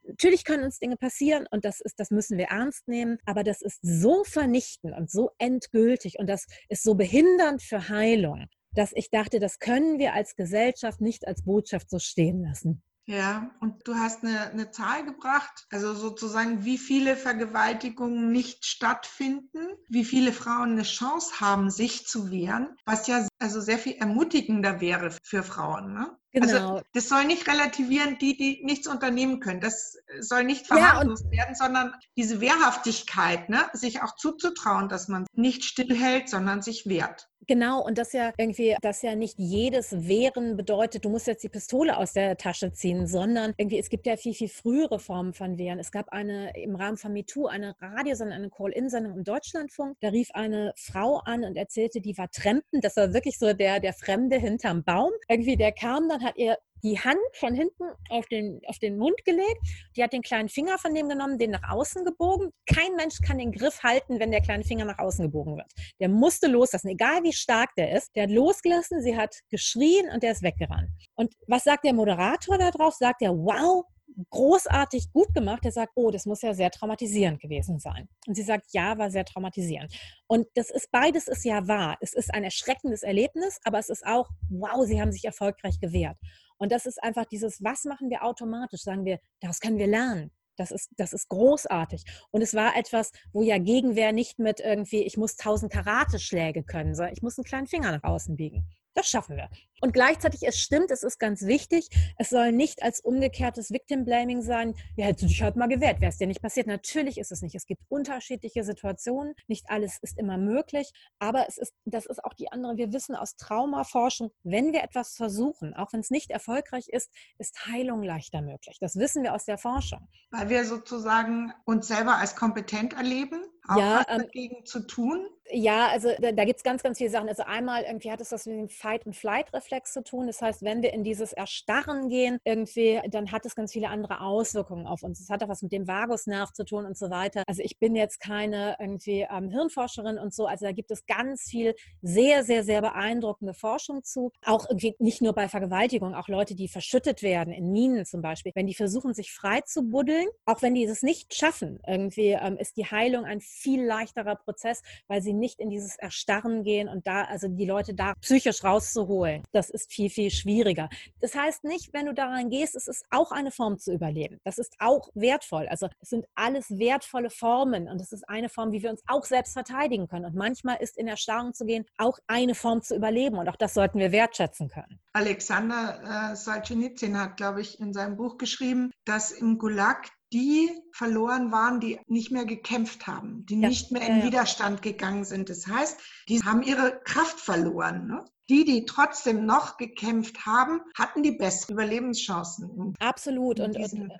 Natürlich 0.04 0.46
können 0.46 0.64
uns 0.64 0.80
Dinge 0.80 0.96
passieren 0.96 1.48
und 1.52 1.66
das 1.66 1.82
ist, 1.82 2.00
das 2.00 2.12
müssen 2.12 2.38
wir 2.38 2.46
ernst 2.46 2.88
nehmen, 2.88 3.18
aber 3.26 3.44
das 3.44 3.62
ist 3.62 3.80
so 3.82 4.24
vernichtend 4.24 4.96
und 4.96 5.12
so 5.12 5.32
endgültig 5.38 6.18
und 6.18 6.28
das 6.28 6.46
ist 6.70 6.84
so 6.84 6.96
behindernd 6.96 7.62
für 7.62 7.90
Heilung, 7.90 8.48
dass 8.72 8.94
ich 8.96 9.10
dachte, 9.10 9.40
das 9.40 9.60
können 9.60 10.00
wir 10.00 10.14
als 10.14 10.38
Gesellschaft 10.38 11.02
nicht 11.02 11.28
als 11.28 11.44
Botschaft 11.44 11.90
so 11.90 12.00
stehen 12.00 12.42
lassen. 12.42 12.84
Ja, 13.10 13.52
und 13.62 13.88
du 13.88 13.96
hast 13.96 14.26
eine, 14.26 14.50
eine 14.50 14.70
Zahl 14.70 15.06
gebracht, 15.06 15.66
also 15.72 15.94
sozusagen, 15.94 16.66
wie 16.66 16.78
viele 16.78 17.16
Vergewaltigungen 17.16 18.34
nicht 18.34 18.66
stattfinden, 18.66 19.66
wie 19.88 20.04
viele 20.04 20.34
Frauen 20.34 20.74
eine 20.74 20.84
Chance 20.84 21.40
haben, 21.40 21.70
sich 21.70 22.06
zu 22.06 22.32
wehren, 22.32 22.76
was 22.84 23.08
ja 23.08 23.26
also 23.40 23.62
sehr 23.62 23.78
viel 23.80 23.94
ermutigender 23.94 24.82
wäre 24.82 25.12
für 25.24 25.42
Frauen. 25.42 25.94
Ne? 25.94 26.18
Also 26.36 26.56
genau. 26.56 26.74
Also 26.74 26.86
das 26.94 27.10
soll 27.10 27.26
nicht 27.26 27.48
relativieren, 27.48 28.18
die, 28.20 28.38
die 28.38 28.62
nichts 28.64 28.88
unternehmen 28.88 29.40
können. 29.40 29.62
Das 29.62 29.98
soll 30.20 30.44
nicht 30.44 30.68
verharmlost 30.68 31.26
ja, 31.32 31.40
werden, 31.40 31.56
sondern 31.56 31.94
diese 32.16 32.42
Wehrhaftigkeit, 32.42 33.50
ne? 33.50 33.66
sich 33.74 34.02
auch 34.02 34.16
zuzutrauen, 34.16 34.90
dass 34.90 35.08
man 35.08 35.26
nicht 35.34 35.64
stillhält, 35.64 36.30
sondern 36.30 36.62
sich 36.62 36.88
wehrt. 36.88 37.28
Genau, 37.46 37.86
und 37.86 37.98
das 37.98 38.12
ja 38.12 38.34
irgendwie, 38.38 38.76
dass 38.82 39.02
ja 39.04 39.16
nicht 39.16 39.36
jedes 39.38 40.08
Wehren 40.08 40.58
bedeutet, 40.58 41.06
du 41.06 41.10
musst 41.10 41.28
jetzt 41.28 41.44
die 41.44 41.50
Pistole 41.50 41.96
aus 41.96 42.12
der 42.12 42.36
Tasche 42.36 42.74
ziehen, 42.74 43.08
sondern 43.08 43.54
irgendwie, 43.58 43.80
es 43.80 43.90
gibt 43.90 44.06
ja 44.06 44.18
viel, 44.18 44.34
viel 44.34 44.50
frühere 44.50 45.00
Formen 45.00 45.34
von 45.34 45.58
Wehren. 45.58 45.80
Es 45.80 45.92
gab 45.92 46.10
eine 46.10 46.52
im 46.58 46.76
Rahmen 46.76 46.98
von 46.98 47.14
MeToo 47.14 47.48
eine 47.48 47.76
Radiosendung, 47.80 48.36
eine 48.36 48.50
Call-In-Sendung 48.50 49.16
im 49.16 49.24
Deutschlandfunk. 49.24 49.96
Da 50.02 50.10
rief 50.10 50.30
eine 50.34 50.74
Frau 50.76 51.20
an 51.20 51.46
und 51.46 51.56
erzählte, 51.56 52.02
die 52.02 52.18
war 52.18 52.30
Trempen. 52.32 52.82
Das 52.82 52.98
war 52.98 53.14
wirklich 53.14 53.40
so 53.40 53.54
der, 53.54 53.80
der 53.80 53.94
Fremde 53.94 54.38
hinterm 54.38 54.84
Baum. 54.84 55.12
Irgendwie, 55.30 55.56
der 55.56 55.72
kam 55.72 56.10
dann, 56.10 56.17
hat 56.24 56.38
ihr 56.38 56.58
die 56.84 57.00
Hand 57.00 57.18
von 57.34 57.54
hinten 57.54 57.84
auf 58.10 58.28
den, 58.28 58.62
auf 58.68 58.80
den 58.80 58.98
Mund 58.98 59.18
gelegt. 59.26 59.60
Die 59.96 60.04
hat 60.04 60.14
den 60.14 60.22
kleinen 60.22 60.50
Finger 60.50 60.78
von 60.78 60.94
dem 60.94 61.10
genommen, 61.10 61.38
den 61.38 61.52
nach 61.52 61.70
außen 61.70 62.06
gebogen. 62.06 62.52
Kein 62.66 62.96
Mensch 62.96 63.20
kann 63.22 63.38
den 63.38 63.52
Griff 63.52 63.82
halten, 63.84 64.20
wenn 64.20 64.32
der 64.32 64.42
kleine 64.42 64.64
Finger 64.64 64.86
nach 64.86 65.00
außen 65.00 65.26
gebogen 65.26 65.58
wird. 65.58 65.72
Der 66.00 66.10
musste 66.10 66.48
loslassen, 66.48 66.90
egal 66.90 67.24
wie 67.24 67.34
stark 67.34 67.74
der 67.76 67.92
ist. 67.96 68.16
Der 68.16 68.24
hat 68.24 68.32
losgelassen, 68.32 69.02
sie 69.02 69.18
hat 69.18 69.36
geschrien 69.50 70.10
und 70.14 70.24
der 70.24 70.34
ist 70.34 70.44
weggerannt. 70.44 70.90
Und 71.16 71.34
was 71.48 71.64
sagt 71.64 71.84
der 71.84 71.94
Moderator 71.94 72.58
da 72.58 72.72
drauf? 72.72 72.94
Sagt 72.94 73.22
er, 73.22 73.34
wow, 73.34 73.86
großartig 74.30 75.12
gut 75.12 75.34
gemacht. 75.34 75.64
Er 75.64 75.72
sagt, 75.72 75.94
oh, 75.96 76.12
das 76.12 76.26
muss 76.26 76.42
ja 76.42 76.54
sehr 76.54 76.72
traumatisierend 76.72 77.40
gewesen 77.40 77.80
sein. 77.80 78.10
Und 78.26 78.36
sie 78.36 78.44
sagt, 78.44 78.68
ja, 78.72 78.98
war 78.98 79.12
sehr 79.12 79.26
traumatisierend. 79.26 79.94
Und 80.28 80.48
das 80.56 80.70
ist 80.70 80.92
beides 80.92 81.28
ist 81.28 81.46
ja 81.46 81.68
wahr. 81.68 81.98
Es 82.02 82.14
ist 82.14 82.34
ein 82.34 82.44
erschreckendes 82.44 83.04
Erlebnis, 83.04 83.60
aber 83.64 83.80
es 83.80 83.90
ist 83.90 84.06
auch, 84.06 84.30
wow, 84.50 84.86
sie 84.86 85.02
haben 85.02 85.12
sich 85.12 85.26
erfolgreich 85.26 85.80
gewehrt. 85.80 86.18
Und 86.58 86.72
das 86.72 86.86
ist 86.86 87.02
einfach 87.04 87.26
dieses, 87.26 87.64
was 87.64 87.86
machen 87.86 88.10
wir 88.10 88.24
automatisch? 88.24 88.82
Sagen 88.82 89.06
wir, 89.06 89.20
das 89.40 89.60
können 89.60 89.78
wir 89.78 89.88
lernen. 89.88 90.32
Das 90.58 90.72
ist, 90.72 90.90
das 90.98 91.14
ist 91.14 91.30
großartig. 91.30 92.04
Und 92.32 92.42
es 92.42 92.56
war 92.56 92.76
etwas, 92.76 93.12
wo 93.32 93.44
ja 93.44 93.60
Gegenwehr 93.60 94.12
nicht 94.12 94.40
mit 94.40 94.60
irgendwie, 94.60 95.04
ich 95.04 95.16
muss 95.16 95.36
tausend 95.36 95.72
Karateschläge 95.72 96.64
können, 96.64 96.96
sondern 96.96 97.14
ich 97.14 97.22
muss 97.22 97.38
einen 97.38 97.46
kleinen 97.46 97.68
Finger 97.68 97.92
nach 97.92 98.04
außen 98.04 98.36
biegen. 98.36 98.68
Das 98.98 99.08
schaffen 99.08 99.38
wir. 99.38 99.48
Und 99.80 99.94
gleichzeitig, 99.94 100.42
es 100.42 100.58
stimmt, 100.60 100.90
es 100.90 101.04
ist 101.04 101.20
ganz 101.20 101.44
wichtig, 101.44 101.88
es 102.18 102.32
soll 102.32 102.52
nicht 102.52 102.82
als 102.82 103.00
umgekehrtes 103.00 103.70
Victim 103.70 104.06
Blaming 104.06 104.42
sein, 104.42 104.74
ja, 104.96 105.06
hättest 105.06 105.22
du 105.22 105.28
dich 105.28 105.44
halt 105.44 105.56
mal 105.56 105.68
gewehrt, 105.68 106.02
wäre 106.02 106.10
es 106.10 106.18
dir 106.18 106.26
nicht 106.26 106.42
passiert. 106.42 106.66
Natürlich 106.66 107.20
ist 107.20 107.32
es 107.32 107.44
nicht. 107.44 107.54
Es 107.54 107.68
gibt 107.68 107.84
unterschiedliche 107.90 108.64
Situationen, 108.64 109.36
nicht 109.48 109.70
alles 109.70 110.00
ist 110.02 110.18
immer 110.18 110.40
möglich, 110.40 110.92
aber 111.20 111.48
es 111.48 111.60
ist, 111.60 111.76
das 111.86 112.08
ist 112.08 112.26
auch 112.26 112.34
die 112.34 112.52
andere, 112.52 112.76
wir 112.78 112.92
wissen 112.92 113.16
aus 113.16 113.36
Traumaforschung, 113.36 114.32
wenn 114.42 114.74
wir 114.74 114.82
etwas 114.82 115.14
versuchen, 115.14 115.76
auch 115.76 115.94
wenn 115.94 116.00
es 116.00 116.10
nicht 116.10 116.32
erfolgreich 116.32 116.88
ist, 116.88 117.12
ist 117.38 117.68
Heilung 117.68 118.02
leichter 118.02 118.42
möglich. 118.42 118.80
Das 118.82 118.96
wissen 118.96 119.22
wir 119.22 119.36
aus 119.36 119.46
der 119.46 119.60
Forschung. 119.60 120.08
Weil 120.32 120.50
wir 120.50 120.66
sozusagen 120.66 121.54
uns 121.66 121.88
selber 121.88 122.18
als 122.18 122.36
kompetent 122.36 122.94
erleben, 122.94 123.44
auch 123.68 123.78
ja, 123.78 124.04
was 124.08 124.16
ähm, 124.16 124.22
dagegen 124.24 124.66
zu 124.66 124.80
tun. 124.86 125.28
Ja, 125.50 125.88
also 125.88 126.10
da, 126.20 126.32
da 126.32 126.46
gibt 126.46 126.58
es 126.58 126.64
ganz, 126.64 126.84
ganz 126.84 126.98
viele 126.98 127.10
Sachen. 127.10 127.30
Also 127.30 127.44
einmal 127.44 127.84
irgendwie 127.84 128.12
hat 128.12 128.20
es 128.20 128.30
das 128.30 128.46
mit 128.46 128.58
dem 128.58 128.70
Fight-and-Flight-Reflex 128.70 129.94
zu 129.94 130.04
tun. 130.04 130.28
Das 130.28 130.42
heißt, 130.42 130.62
wenn 130.62 130.82
wir 130.82 130.94
in 130.94 131.04
dieses 131.04 131.32
Erstarren 131.32 132.10
gehen, 132.10 132.40
irgendwie, 132.44 133.00
dann 133.10 133.32
hat 133.32 133.46
es 133.46 133.56
ganz 133.56 133.72
viele 133.72 133.90
andere 133.90 134.22
Auswirkungen 134.22 134.88
auf 134.88 135.04
uns. 135.04 135.22
Es 135.22 135.30
hat 135.30 135.44
auch 135.44 135.48
was 135.48 135.62
mit 135.62 135.72
dem 135.72 135.88
Vagusnerv 135.88 136.52
zu 136.52 136.66
tun 136.66 136.86
und 136.86 136.98
so 136.98 137.10
weiter. 137.10 137.44
Also 137.48 137.62
ich 137.64 137.80
bin 137.80 137.96
jetzt 137.96 138.20
keine 138.20 138.76
irgendwie 138.80 139.26
ähm, 139.32 139.50
Hirnforscherin 139.50 140.18
und 140.18 140.34
so. 140.34 140.48
Also 140.48 140.66
da 140.66 140.72
gibt 140.74 140.92
es 140.92 141.06
ganz 141.06 141.44
viel 141.44 141.76
sehr, 142.02 142.44
sehr, 142.44 142.64
sehr 142.64 142.82
beeindruckende 142.82 143.54
Forschung 143.54 144.04
zu. 144.04 144.32
Auch 144.46 144.68
irgendwie 144.70 144.96
nicht 145.00 145.22
nur 145.22 145.34
bei 145.34 145.48
Vergewaltigung, 145.48 146.14
auch 146.14 146.28
Leute, 146.28 146.56
die 146.56 146.68
verschüttet 146.68 147.24
werden, 147.24 147.54
in 147.54 147.72
Minen 147.72 148.06
zum 148.06 148.22
Beispiel, 148.22 148.52
wenn 148.56 148.68
die 148.68 148.74
versuchen, 148.74 149.14
sich 149.14 149.32
frei 149.32 149.62
zu 149.62 149.84
buddeln, 149.84 150.28
auch 150.46 150.62
wenn 150.62 150.74
die 150.74 150.86
das 150.86 151.04
nicht 151.04 151.34
schaffen, 151.34 151.80
irgendwie 151.88 152.32
ähm, 152.32 152.58
ist 152.58 152.76
die 152.76 152.86
Heilung 152.86 153.26
ein 153.26 153.40
viel 153.58 153.84
leichterer 153.84 154.36
Prozess, 154.36 154.82
weil 155.08 155.22
sie 155.22 155.34
nicht 155.34 155.60
in 155.60 155.70
dieses 155.70 155.98
Erstarren 155.98 156.64
gehen 156.64 156.88
und 156.88 157.08
da, 157.08 157.24
also 157.24 157.48
die 157.48 157.66
Leute 157.66 157.94
da 157.94 158.14
psychisch 158.22 158.64
rauszuholen. 158.64 159.44
Das 159.52 159.70
ist 159.70 159.92
viel, 159.92 160.10
viel 160.10 160.32
schwieriger. 160.32 160.90
Das 161.20 161.36
heißt 161.36 161.64
nicht, 161.64 161.94
wenn 161.94 162.06
du 162.06 162.14
daran 162.14 162.50
gehst, 162.50 162.76
es 162.76 162.88
ist 162.88 163.06
auch 163.10 163.32
eine 163.32 163.52
Form 163.52 163.78
zu 163.78 163.94
überleben. 163.94 164.40
Das 164.44 164.58
ist 164.58 164.76
auch 164.80 165.10
wertvoll. 165.14 165.68
Also 165.68 165.88
es 166.02 166.10
sind 166.10 166.26
alles 166.36 166.70
wertvolle 166.70 167.30
Formen 167.30 167.88
und 167.88 168.02
es 168.02 168.12
ist 168.12 168.28
eine 168.28 168.50
Form, 168.50 168.72
wie 168.72 168.84
wir 168.84 168.90
uns 168.90 169.04
auch 169.08 169.26
selbst 169.26 169.54
verteidigen 169.54 170.08
können. 170.08 170.26
Und 170.26 170.36
manchmal 170.36 170.78
ist 170.78 170.98
in 170.98 171.08
Erstarrung 171.08 171.54
zu 171.54 171.66
gehen 171.66 171.86
auch 171.98 172.20
eine 172.28 172.56
Form 172.56 172.82
zu 172.82 172.96
überleben 172.96 173.38
und 173.38 173.50
auch 173.50 173.56
das 173.56 173.74
sollten 173.74 174.00
wir 174.00 174.12
wertschätzen 174.12 174.70
können. 174.70 175.00
Alexander 175.14 176.32
äh, 176.32 176.36
Solzhenitsyn 176.36 177.20
hat, 177.20 177.38
glaube 177.38 177.62
ich, 177.62 177.80
in 177.80 177.94
seinem 177.94 178.18
Buch 178.18 178.38
geschrieben, 178.38 178.92
dass 179.06 179.32
im 179.32 179.58
Gulag 179.58 180.10
die 180.34 180.70
verloren 180.92 181.52
waren, 181.52 181.80
die 181.80 182.00
nicht 182.08 182.32
mehr 182.32 182.46
gekämpft 182.46 183.08
haben, 183.08 183.46
die 183.46 183.60
ja. 183.60 183.70
nicht 183.70 183.92
mehr 183.92 184.02
in 184.02 184.18
ja, 184.18 184.20
ja. 184.20 184.26
Widerstand 184.26 184.82
gegangen 184.82 185.26
sind. 185.26 185.50
Das 185.50 185.68
heißt, 185.68 186.00
die 186.28 186.42
haben 186.44 186.64
ihre 186.64 187.00
Kraft 187.04 187.40
verloren. 187.40 188.08
Ne? 188.08 188.26
Die, 188.50 188.64
die 188.64 188.86
trotzdem 188.86 189.46
noch 189.46 189.76
gekämpft 189.76 190.46
haben, 190.46 190.80
hatten 190.98 191.22
die 191.22 191.34
besseren 191.34 191.76
Überlebenschancen. 191.76 192.94
Absolut. 193.00 193.60
In 193.60 193.66
und, 193.66 193.78
diesen 193.78 194.04
und, 194.04 194.14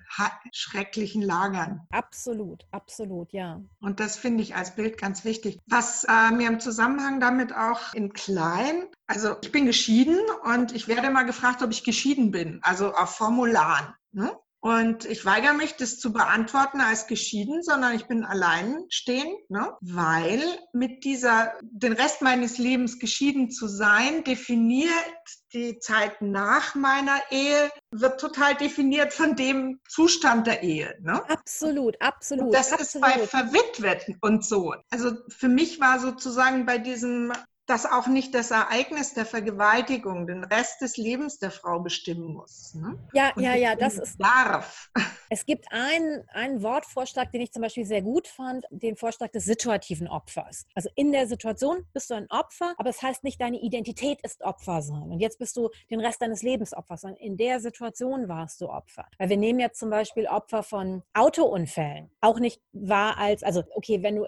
schrecklichen 0.52 1.22
Lagern. 1.22 1.80
Absolut, 1.90 2.66
absolut, 2.70 3.32
ja. 3.32 3.62
Und 3.80 4.00
das 4.00 4.16
finde 4.16 4.42
ich 4.42 4.54
als 4.54 4.74
Bild 4.74 4.98
ganz 4.98 5.24
wichtig. 5.24 5.58
Was 5.66 6.04
äh, 6.04 6.30
mir 6.30 6.48
im 6.48 6.60
Zusammenhang 6.60 7.20
damit 7.20 7.54
auch 7.54 7.94
in 7.94 8.12
klein, 8.12 8.84
also 9.06 9.36
ich 9.42 9.50
bin 9.50 9.64
geschieden 9.64 10.18
und 10.44 10.74
ich 10.74 10.88
werde 10.88 11.08
mal 11.10 11.24
gefragt, 11.24 11.62
ob 11.62 11.70
ich 11.70 11.82
geschieden 11.82 12.30
bin, 12.30 12.60
also 12.62 12.92
auf 12.92 13.14
Formularen. 13.16 13.94
Ne? 14.12 14.30
Und 14.60 15.04
ich 15.04 15.24
weigere 15.24 15.54
mich, 15.54 15.76
das 15.76 15.98
zu 15.98 16.12
beantworten 16.12 16.80
als 16.80 17.06
geschieden, 17.06 17.62
sondern 17.62 17.94
ich 17.94 18.06
bin 18.06 18.24
alleinstehend, 18.24 19.48
ne? 19.48 19.72
weil 19.80 20.42
mit 20.72 21.04
dieser, 21.04 21.54
den 21.62 21.92
Rest 21.92 22.22
meines 22.22 22.58
Lebens 22.58 22.98
geschieden 22.98 23.50
zu 23.50 23.68
sein, 23.68 24.24
definiert 24.24 24.90
die 25.52 25.78
Zeit 25.78 26.20
nach 26.20 26.74
meiner 26.74 27.20
Ehe, 27.30 27.70
wird 27.92 28.20
total 28.20 28.56
definiert 28.56 29.12
von 29.12 29.36
dem 29.36 29.80
Zustand 29.88 30.48
der 30.48 30.62
Ehe. 30.62 30.96
Ne? 31.02 31.22
Absolut, 31.30 32.00
absolut. 32.00 32.46
Und 32.46 32.54
das 32.54 32.72
absolut. 32.72 33.06
ist 33.06 33.14
bei 33.16 33.26
Verwitweten 33.26 34.18
und 34.20 34.44
so. 34.44 34.74
Also 34.90 35.12
für 35.28 35.48
mich 35.48 35.80
war 35.80 36.00
sozusagen 36.00 36.66
bei 36.66 36.78
diesem 36.78 37.32
dass 37.68 37.86
auch 37.86 38.06
nicht 38.06 38.34
das 38.34 38.50
Ereignis 38.50 39.14
der 39.14 39.26
Vergewaltigung 39.26 40.26
den 40.26 40.44
Rest 40.44 40.80
des 40.80 40.96
Lebens 40.96 41.38
der 41.38 41.50
Frau 41.50 41.80
bestimmen 41.80 42.34
muss. 42.34 42.74
Ne? 42.74 42.98
Ja, 43.12 43.32
Und 43.34 43.42
ja, 43.42 43.54
ja, 43.54 43.76
das 43.76 43.98
ist. 43.98 44.20
Darf. 44.20 44.90
Es 45.30 45.44
gibt 45.44 45.70
einen, 45.70 46.26
einen 46.28 46.62
Wortvorschlag, 46.62 47.30
den 47.32 47.42
ich 47.42 47.52
zum 47.52 47.60
Beispiel 47.60 47.84
sehr 47.84 48.00
gut 48.00 48.26
fand, 48.26 48.64
den 48.70 48.96
Vorschlag 48.96 49.28
des 49.30 49.44
situativen 49.44 50.08
Opfers. 50.08 50.64
Also 50.74 50.88
in 50.94 51.12
der 51.12 51.26
Situation 51.26 51.84
bist 51.92 52.08
du 52.08 52.14
ein 52.14 52.30
Opfer, 52.30 52.72
aber 52.78 52.88
es 52.88 52.98
das 52.98 53.02
heißt 53.02 53.24
nicht, 53.24 53.40
deine 53.40 53.60
Identität 53.60 54.20
ist 54.22 54.42
Opfer 54.42 54.82
sein. 54.82 55.02
Und 55.02 55.20
jetzt 55.20 55.38
bist 55.38 55.56
du 55.56 55.70
den 55.90 56.00
Rest 56.00 56.20
deines 56.20 56.42
Lebens 56.42 56.74
Opfer, 56.74 56.96
sondern 56.96 57.20
in 57.20 57.36
der 57.36 57.60
Situation 57.60 58.28
warst 58.28 58.60
du 58.60 58.68
Opfer. 58.68 59.06
Weil 59.18 59.28
wir 59.28 59.36
nehmen 59.36 59.60
jetzt 59.60 59.78
zum 59.78 59.90
Beispiel 59.90 60.26
Opfer 60.26 60.62
von 60.62 61.02
Autounfällen 61.14 62.10
auch 62.20 62.40
nicht 62.40 62.60
wahr 62.72 63.18
als, 63.18 63.42
also 63.42 63.62
okay, 63.74 64.02
wenn 64.02 64.16
du, 64.16 64.26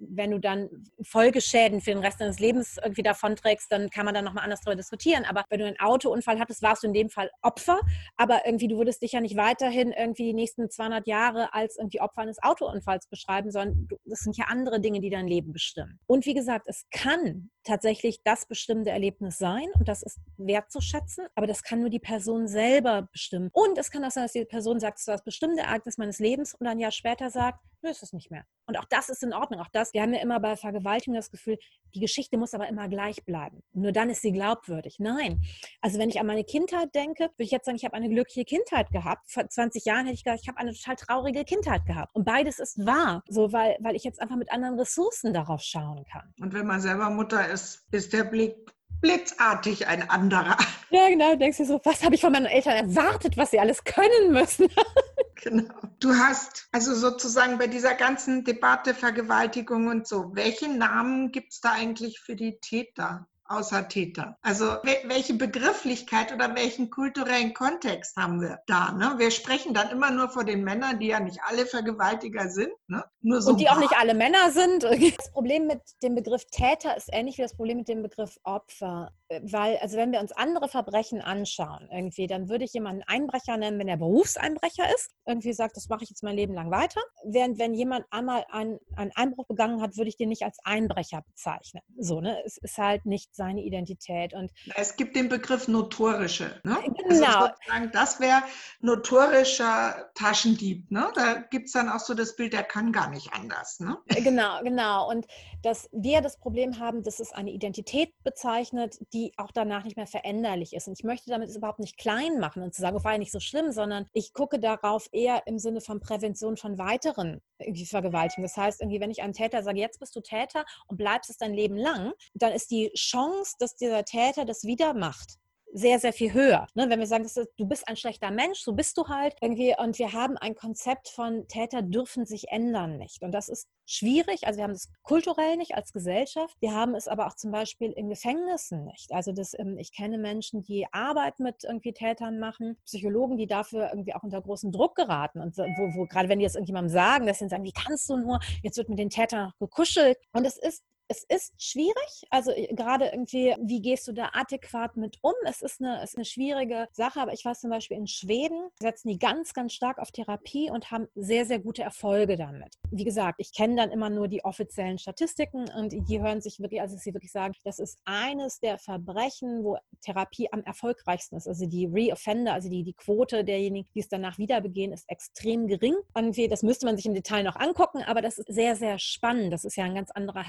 wenn 0.00 0.30
du 0.32 0.38
dann 0.38 0.68
Folgeschäden 1.02 1.80
für 1.80 1.92
den 1.92 2.00
Rest 2.00 2.20
deines 2.20 2.40
Lebens 2.40 2.78
irgendwie 2.82 3.02
davonträgst, 3.02 3.70
dann 3.70 3.90
kann 3.90 4.04
man 4.04 4.14
da 4.14 4.22
nochmal 4.22 4.44
anders 4.44 4.60
darüber 4.60 4.76
diskutieren. 4.76 5.24
Aber 5.24 5.44
wenn 5.48 5.60
du 5.60 5.66
einen 5.66 5.80
Autounfall 5.80 6.38
hattest, 6.38 6.62
warst 6.62 6.82
du 6.82 6.88
in 6.88 6.92
dem 6.92 7.10
Fall 7.10 7.30
Opfer. 7.42 7.80
Aber 8.16 8.46
irgendwie, 8.46 8.68
du 8.68 8.78
würdest 8.78 9.02
dich 9.02 9.12
ja 9.12 9.20
nicht 9.20 9.36
weiterhin 9.36 9.92
irgendwie 9.92 10.24
die 10.24 10.34
nächsten 10.34 10.70
200 10.70 11.06
Jahre 11.06 11.52
als 11.54 11.76
irgendwie 11.76 12.00
Opfer 12.00 12.22
eines 12.22 12.42
Autounfalls 12.42 13.06
beschreiben, 13.08 13.50
sondern 13.50 13.88
das 14.04 14.20
sind 14.20 14.36
ja 14.36 14.46
andere 14.46 14.80
Dinge, 14.80 15.00
die 15.00 15.10
dein 15.10 15.26
Leben 15.26 15.52
bestimmen. 15.52 16.00
Und 16.06 16.26
wie 16.26 16.34
gesagt, 16.34 16.66
es 16.68 16.86
kann 16.90 17.50
tatsächlich 17.64 18.22
das 18.24 18.46
bestimmende 18.46 18.90
Erlebnis 18.90 19.38
sein 19.38 19.66
und 19.78 19.88
das 19.88 20.02
ist 20.02 20.18
wertzuschätzen, 20.36 21.26
aber 21.34 21.46
das 21.46 21.62
kann 21.62 21.80
nur 21.80 21.90
die 21.90 21.98
Person 21.98 22.48
selber 22.48 23.08
bestimmen. 23.12 23.50
Und 23.52 23.78
es 23.78 23.90
kann 23.90 24.04
auch 24.04 24.10
sein, 24.10 24.24
dass 24.24 24.32
die 24.32 24.44
Person 24.44 24.80
sagt, 24.80 24.98
es 24.98 25.02
ist 25.02 25.08
das 25.08 25.24
bestimmte 25.24 25.62
Ereignis 25.62 25.98
meines 25.98 26.18
Lebens 26.18 26.54
und 26.54 26.66
ein 26.66 26.78
Jahr 26.78 26.90
später 26.90 27.30
sagt, 27.30 27.60
nö, 27.82 27.90
ist 27.90 28.02
es 28.02 28.12
nicht 28.12 28.30
mehr. 28.30 28.44
Und 28.66 28.78
auch 28.78 28.84
das 28.88 29.08
ist 29.08 29.22
in 29.22 29.32
Ordnung. 29.32 29.60
Auch 29.60 29.68
das, 29.72 29.92
wir 29.94 30.02
haben 30.02 30.14
ja 30.14 30.20
immer 30.20 30.40
bei 30.40 30.56
Vergewaltigung 30.56 31.14
das 31.14 31.30
Gefühl, 31.30 31.58
die 31.94 32.00
Geschichte 32.00 32.36
muss 32.36 32.54
aber 32.54 32.68
immer 32.68 32.88
gleich 32.88 33.24
bleiben. 33.24 33.62
Nur 33.72 33.92
dann 33.92 34.10
ist 34.10 34.22
sie 34.22 34.32
glaubwürdig. 34.32 34.96
Nein. 34.98 35.42
Also 35.80 35.98
wenn 35.98 36.08
ich 36.08 36.20
an 36.20 36.26
meine 36.26 36.44
Kindheit 36.44 36.94
denke, 36.94 37.24
würde 37.24 37.44
ich 37.44 37.50
jetzt 37.50 37.66
sagen, 37.66 37.76
ich 37.76 37.84
habe 37.84 37.94
eine 37.94 38.08
glückliche 38.08 38.44
Kindheit 38.44 38.90
gehabt. 38.90 39.30
Vor 39.30 39.48
20 39.48 39.84
Jahren 39.84 40.06
hätte 40.06 40.14
ich 40.14 40.24
gesagt, 40.24 40.42
ich 40.42 40.48
habe 40.48 40.58
eine 40.58 40.72
total 40.72 40.96
traurige 40.96 41.44
Kindheit 41.44 41.84
gehabt. 41.86 42.14
Und 42.14 42.24
beides 42.24 42.58
ist 42.58 42.84
wahr. 42.86 43.22
So, 43.28 43.52
weil, 43.52 43.76
weil 43.80 43.96
ich 43.96 44.04
jetzt 44.04 44.20
einfach 44.20 44.36
mit 44.36 44.52
anderen 44.52 44.78
Ressourcen 44.78 45.32
darauf 45.32 45.62
schauen 45.62 46.04
kann. 46.10 46.32
Und 46.40 46.52
wenn 46.52 46.66
man 46.66 46.80
selber 46.80 47.10
Mutter 47.10 47.48
ist, 47.48 47.86
ist 47.90 48.12
der 48.12 48.24
Blick 48.24 48.54
blitzartig 49.00 49.86
ein 49.86 50.08
anderer. 50.08 50.56
Ja, 50.90 51.08
genau. 51.08 51.32
Du 51.32 51.38
denkst 51.38 51.58
dir 51.58 51.66
so, 51.66 51.80
was 51.84 52.04
habe 52.04 52.14
ich 52.14 52.20
von 52.20 52.32
meinen 52.32 52.46
Eltern 52.46 52.74
erwartet, 52.74 53.36
was 53.36 53.50
sie 53.50 53.60
alles 53.60 53.82
können 53.84 54.32
müssen? 54.32 54.68
genau. 55.42 55.74
Du 55.98 56.14
hast 56.14 56.68
also 56.72 56.94
sozusagen 56.94 57.58
bei 57.58 57.66
dieser 57.66 57.94
ganzen 57.94 58.44
Debatte 58.44 58.94
Vergewaltigung 58.94 59.88
und 59.88 60.06
so, 60.06 60.34
welche 60.34 60.68
Namen 60.68 61.32
gibt 61.32 61.52
es 61.52 61.60
da 61.60 61.72
eigentlich 61.72 62.20
für 62.20 62.36
die 62.36 62.58
Täter? 62.60 63.28
Außer 63.50 63.88
Täter. 63.88 64.36
Also 64.42 64.64
welche 64.84 65.34
Begrifflichkeit 65.34 66.32
oder 66.32 66.54
welchen 66.54 66.90
kulturellen 66.90 67.52
Kontext 67.52 68.16
haben 68.16 68.40
wir 68.40 68.60
da? 68.66 68.92
Ne? 68.92 69.14
Wir 69.18 69.30
sprechen 69.30 69.74
dann 69.74 69.90
immer 69.90 70.10
nur 70.10 70.28
vor 70.28 70.44
den 70.44 70.62
Männern, 70.62 70.98
die 71.00 71.08
ja 71.08 71.20
nicht 71.20 71.40
alle 71.46 71.66
Vergewaltiger 71.66 72.48
sind. 72.48 72.72
Ne? 72.86 73.04
Nur 73.22 73.42
so 73.42 73.50
Und 73.50 73.60
die 73.60 73.68
auch 73.68 73.78
nicht 73.78 73.94
alle 73.98 74.14
Männer 74.14 74.50
sind. 74.50 74.84
Das 75.20 75.32
Problem 75.32 75.66
mit 75.66 75.80
dem 76.02 76.14
Begriff 76.14 76.44
Täter 76.50 76.96
ist 76.96 77.08
ähnlich 77.12 77.38
wie 77.38 77.42
das 77.42 77.54
Problem 77.54 77.78
mit 77.78 77.88
dem 77.88 78.02
Begriff 78.02 78.38
Opfer. 78.44 79.12
Weil, 79.42 79.76
also 79.78 79.96
wenn 79.96 80.10
wir 80.10 80.20
uns 80.20 80.32
andere 80.32 80.68
Verbrechen 80.68 81.20
anschauen, 81.20 81.88
irgendwie, 81.92 82.26
dann 82.26 82.48
würde 82.48 82.64
ich 82.64 82.72
jemanden 82.72 83.02
Einbrecher 83.06 83.56
nennen, 83.56 83.78
wenn 83.78 83.88
er 83.88 83.96
Berufseinbrecher 83.96 84.92
ist. 84.94 85.10
Irgendwie 85.26 85.52
sagt, 85.52 85.76
das 85.76 85.88
mache 85.88 86.04
ich 86.04 86.10
jetzt 86.10 86.22
mein 86.22 86.36
Leben 86.36 86.54
lang 86.54 86.70
weiter. 86.70 87.00
Während 87.24 87.58
wenn 87.58 87.74
jemand 87.74 88.06
einmal 88.10 88.44
einen, 88.50 88.78
einen 88.96 89.12
Einbruch 89.14 89.46
begangen 89.46 89.82
hat, 89.82 89.96
würde 89.96 90.08
ich 90.08 90.16
den 90.16 90.30
nicht 90.30 90.42
als 90.42 90.58
Einbrecher 90.64 91.22
bezeichnen. 91.22 91.82
So, 91.98 92.20
ne? 92.20 92.38
Es 92.44 92.56
ist 92.56 92.78
halt 92.78 93.06
nicht 93.06 93.34
seine 93.40 93.62
Identität. 93.62 94.34
Und 94.34 94.52
es 94.76 94.96
gibt 94.96 95.16
den 95.16 95.30
Begriff 95.30 95.66
notorische. 95.66 96.60
Ne? 96.62 96.76
Genau. 97.08 97.48
Also 97.70 97.88
das 97.90 98.20
wäre 98.20 98.42
notorischer 98.80 100.10
Taschendieb. 100.14 100.90
Ne? 100.90 101.10
Da 101.14 101.36
gibt 101.50 101.68
es 101.68 101.72
dann 101.72 101.88
auch 101.88 102.00
so 102.00 102.12
das 102.12 102.36
Bild, 102.36 102.52
der 102.52 102.64
kann 102.64 102.92
gar 102.92 103.08
nicht 103.08 103.32
anders. 103.32 103.80
Ne? 103.80 103.96
Äh, 104.08 104.20
genau, 104.20 104.62
genau. 104.62 105.08
Und 105.08 105.26
dass 105.62 105.88
wir 105.90 106.20
das 106.20 106.36
Problem 106.36 106.78
haben, 106.78 107.02
dass 107.02 107.18
es 107.18 107.32
eine 107.32 107.50
Identität 107.50 108.12
bezeichnet, 108.24 108.98
die 109.14 109.32
auch 109.38 109.52
danach 109.52 109.84
nicht 109.84 109.96
mehr 109.96 110.06
veränderlich 110.06 110.74
ist. 110.74 110.86
Und 110.86 110.98
ich 110.98 111.04
möchte 111.04 111.30
damit 111.30 111.48
es 111.48 111.56
überhaupt 111.56 111.78
nicht 111.80 111.96
klein 111.96 112.38
machen 112.40 112.62
und 112.62 112.74
zu 112.74 112.82
sagen, 112.82 112.98
es 112.98 113.04
war 113.04 113.12
ja 113.12 113.18
nicht 113.18 113.32
so 113.32 113.40
schlimm, 113.40 113.72
sondern 113.72 114.06
ich 114.12 114.34
gucke 114.34 114.60
darauf 114.60 115.08
eher 115.12 115.46
im 115.46 115.58
Sinne 115.58 115.80
von 115.80 116.00
Prävention 116.00 116.58
von 116.58 116.76
weiteren 116.76 117.40
irgendwie 117.58 117.86
Vergewaltigungen. 117.86 118.48
Das 118.48 118.56
heißt, 118.56 118.80
irgendwie, 118.80 119.00
wenn 119.00 119.10
ich 119.10 119.22
einem 119.22 119.32
Täter 119.32 119.62
sage, 119.62 119.78
jetzt 119.78 120.00
bist 120.00 120.14
du 120.16 120.20
Täter 120.20 120.64
und 120.88 120.96
bleibst 120.96 121.30
es 121.30 121.38
dein 121.38 121.54
Leben 121.54 121.76
lang, 121.76 122.12
dann 122.34 122.52
ist 122.52 122.70
die 122.70 122.90
Chance, 122.94 123.29
Chance, 123.30 123.56
dass 123.58 123.76
dieser 123.76 124.04
Täter 124.04 124.44
das 124.44 124.64
wieder 124.64 124.94
macht, 124.94 125.38
sehr, 125.72 126.00
sehr 126.00 126.12
viel 126.12 126.32
höher. 126.32 126.66
Ne? 126.74 126.90
Wenn 126.90 126.98
wir 126.98 127.06
sagen, 127.06 127.24
ist, 127.24 127.36
du 127.36 127.64
bist 127.64 127.86
ein 127.86 127.96
schlechter 127.96 128.32
Mensch, 128.32 128.60
so 128.60 128.72
bist 128.72 128.98
du 128.98 129.06
halt 129.06 129.36
irgendwie. 129.40 129.72
Und 129.78 130.00
wir 130.00 130.12
haben 130.12 130.36
ein 130.36 130.56
Konzept 130.56 131.08
von 131.08 131.46
Täter 131.46 131.82
dürfen 131.82 132.26
sich 132.26 132.48
ändern 132.48 132.96
nicht. 132.96 133.22
Und 133.22 133.30
das 133.30 133.48
ist 133.48 133.68
schwierig. 133.86 134.48
Also 134.48 134.58
wir 134.58 134.64
haben 134.64 134.72
es 134.72 134.90
kulturell 135.02 135.56
nicht 135.56 135.76
als 135.76 135.92
Gesellschaft. 135.92 136.56
Wir 136.58 136.74
haben 136.74 136.96
es 136.96 137.06
aber 137.06 137.28
auch 137.28 137.36
zum 137.36 137.52
Beispiel 137.52 137.92
in 137.92 138.08
Gefängnissen 138.08 138.84
nicht. 138.84 139.12
Also 139.12 139.30
das, 139.30 139.56
ähm, 139.56 139.78
ich 139.78 139.92
kenne 139.92 140.18
Menschen, 140.18 140.64
die 140.64 140.86
Arbeit 140.92 141.38
mit 141.38 141.62
irgendwie 141.62 141.92
Tätern 141.92 142.40
machen, 142.40 142.76
Psychologen, 142.84 143.36
die 143.36 143.46
dafür 143.46 143.90
irgendwie 143.90 144.14
auch 144.14 144.24
unter 144.24 144.42
großen 144.42 144.72
Druck 144.72 144.96
geraten. 144.96 145.40
Und 145.40 145.56
wo, 145.56 145.62
wo 145.62 146.06
gerade 146.06 146.28
wenn 146.28 146.40
die 146.40 146.46
das 146.46 146.56
irgendjemandem 146.56 146.92
sagen, 146.92 147.26
dass 147.26 147.38
sie 147.38 147.48
sagen, 147.48 147.62
wie 147.62 147.72
kannst 147.72 148.10
du 148.10 148.16
nur, 148.16 148.40
jetzt 148.64 148.76
wird 148.76 148.88
mit 148.88 148.98
den 148.98 149.10
Tätern 149.10 149.52
gekuschelt. 149.60 150.18
Und 150.32 150.44
es 150.44 150.56
ist 150.56 150.82
es 151.10 151.24
ist 151.24 151.60
schwierig. 151.60 152.24
Also 152.30 152.52
äh, 152.52 152.72
gerade 152.72 153.06
irgendwie, 153.06 153.54
wie 153.60 153.82
gehst 153.82 154.06
du 154.06 154.12
da 154.12 154.30
adäquat 154.32 154.96
mit 154.96 155.18
um? 155.22 155.34
Es 155.44 155.60
ist 155.60 155.80
eine, 155.80 156.02
ist 156.02 156.16
eine 156.16 156.24
schwierige 156.24 156.86
Sache, 156.92 157.20
aber 157.20 157.32
ich 157.32 157.44
weiß 157.44 157.60
zum 157.60 157.70
Beispiel 157.70 157.96
in 157.96 158.06
Schweden 158.06 158.68
setzen 158.80 159.08
die 159.08 159.18
ganz, 159.18 159.52
ganz 159.52 159.72
stark 159.72 159.98
auf 159.98 160.12
Therapie 160.12 160.70
und 160.70 160.92
haben 160.92 161.08
sehr, 161.16 161.44
sehr 161.46 161.58
gute 161.58 161.82
Erfolge 161.82 162.36
damit. 162.36 162.76
Wie 162.92 163.04
gesagt, 163.04 163.40
ich 163.40 163.52
kenne 163.52 163.74
dann 163.74 163.90
immer 163.90 164.08
nur 164.08 164.28
die 164.28 164.44
offiziellen 164.44 164.98
Statistiken 164.98 165.68
und 165.76 165.92
die 165.92 166.20
hören 166.20 166.40
sich 166.40 166.60
wirklich, 166.60 166.80
also 166.80 166.96
sie 166.96 167.12
wirklich 167.12 167.32
sagen, 167.32 167.54
das 167.64 167.80
ist 167.80 167.98
eines 168.04 168.60
der 168.60 168.78
Verbrechen, 168.78 169.64
wo 169.64 169.78
Therapie 170.02 170.52
am 170.52 170.62
erfolgreichsten 170.62 171.36
ist. 171.36 171.48
Also 171.48 171.66
die 171.66 171.86
Reoffender, 171.86 172.54
also 172.54 172.68
die, 172.68 172.84
die 172.84 172.94
Quote 172.94 173.44
derjenigen, 173.44 173.88
die 173.94 174.00
es 174.00 174.08
danach 174.08 174.38
wieder 174.38 174.60
begehen, 174.60 174.92
ist 174.92 175.10
extrem 175.10 175.66
gering. 175.66 175.96
Irgendwie, 176.14 176.46
das 176.46 176.62
müsste 176.62 176.86
man 176.86 176.96
sich 176.96 177.06
im 177.06 177.14
Detail 177.14 177.42
noch 177.42 177.56
angucken, 177.56 178.02
aber 178.06 178.22
das 178.22 178.38
ist 178.38 178.52
sehr, 178.52 178.76
sehr 178.76 179.00
spannend. 179.00 179.52
Das 179.52 179.64
ist 179.64 179.76
ja 179.76 179.84
ein 179.84 179.94
ganz 179.96 180.12
anderer 180.12 180.46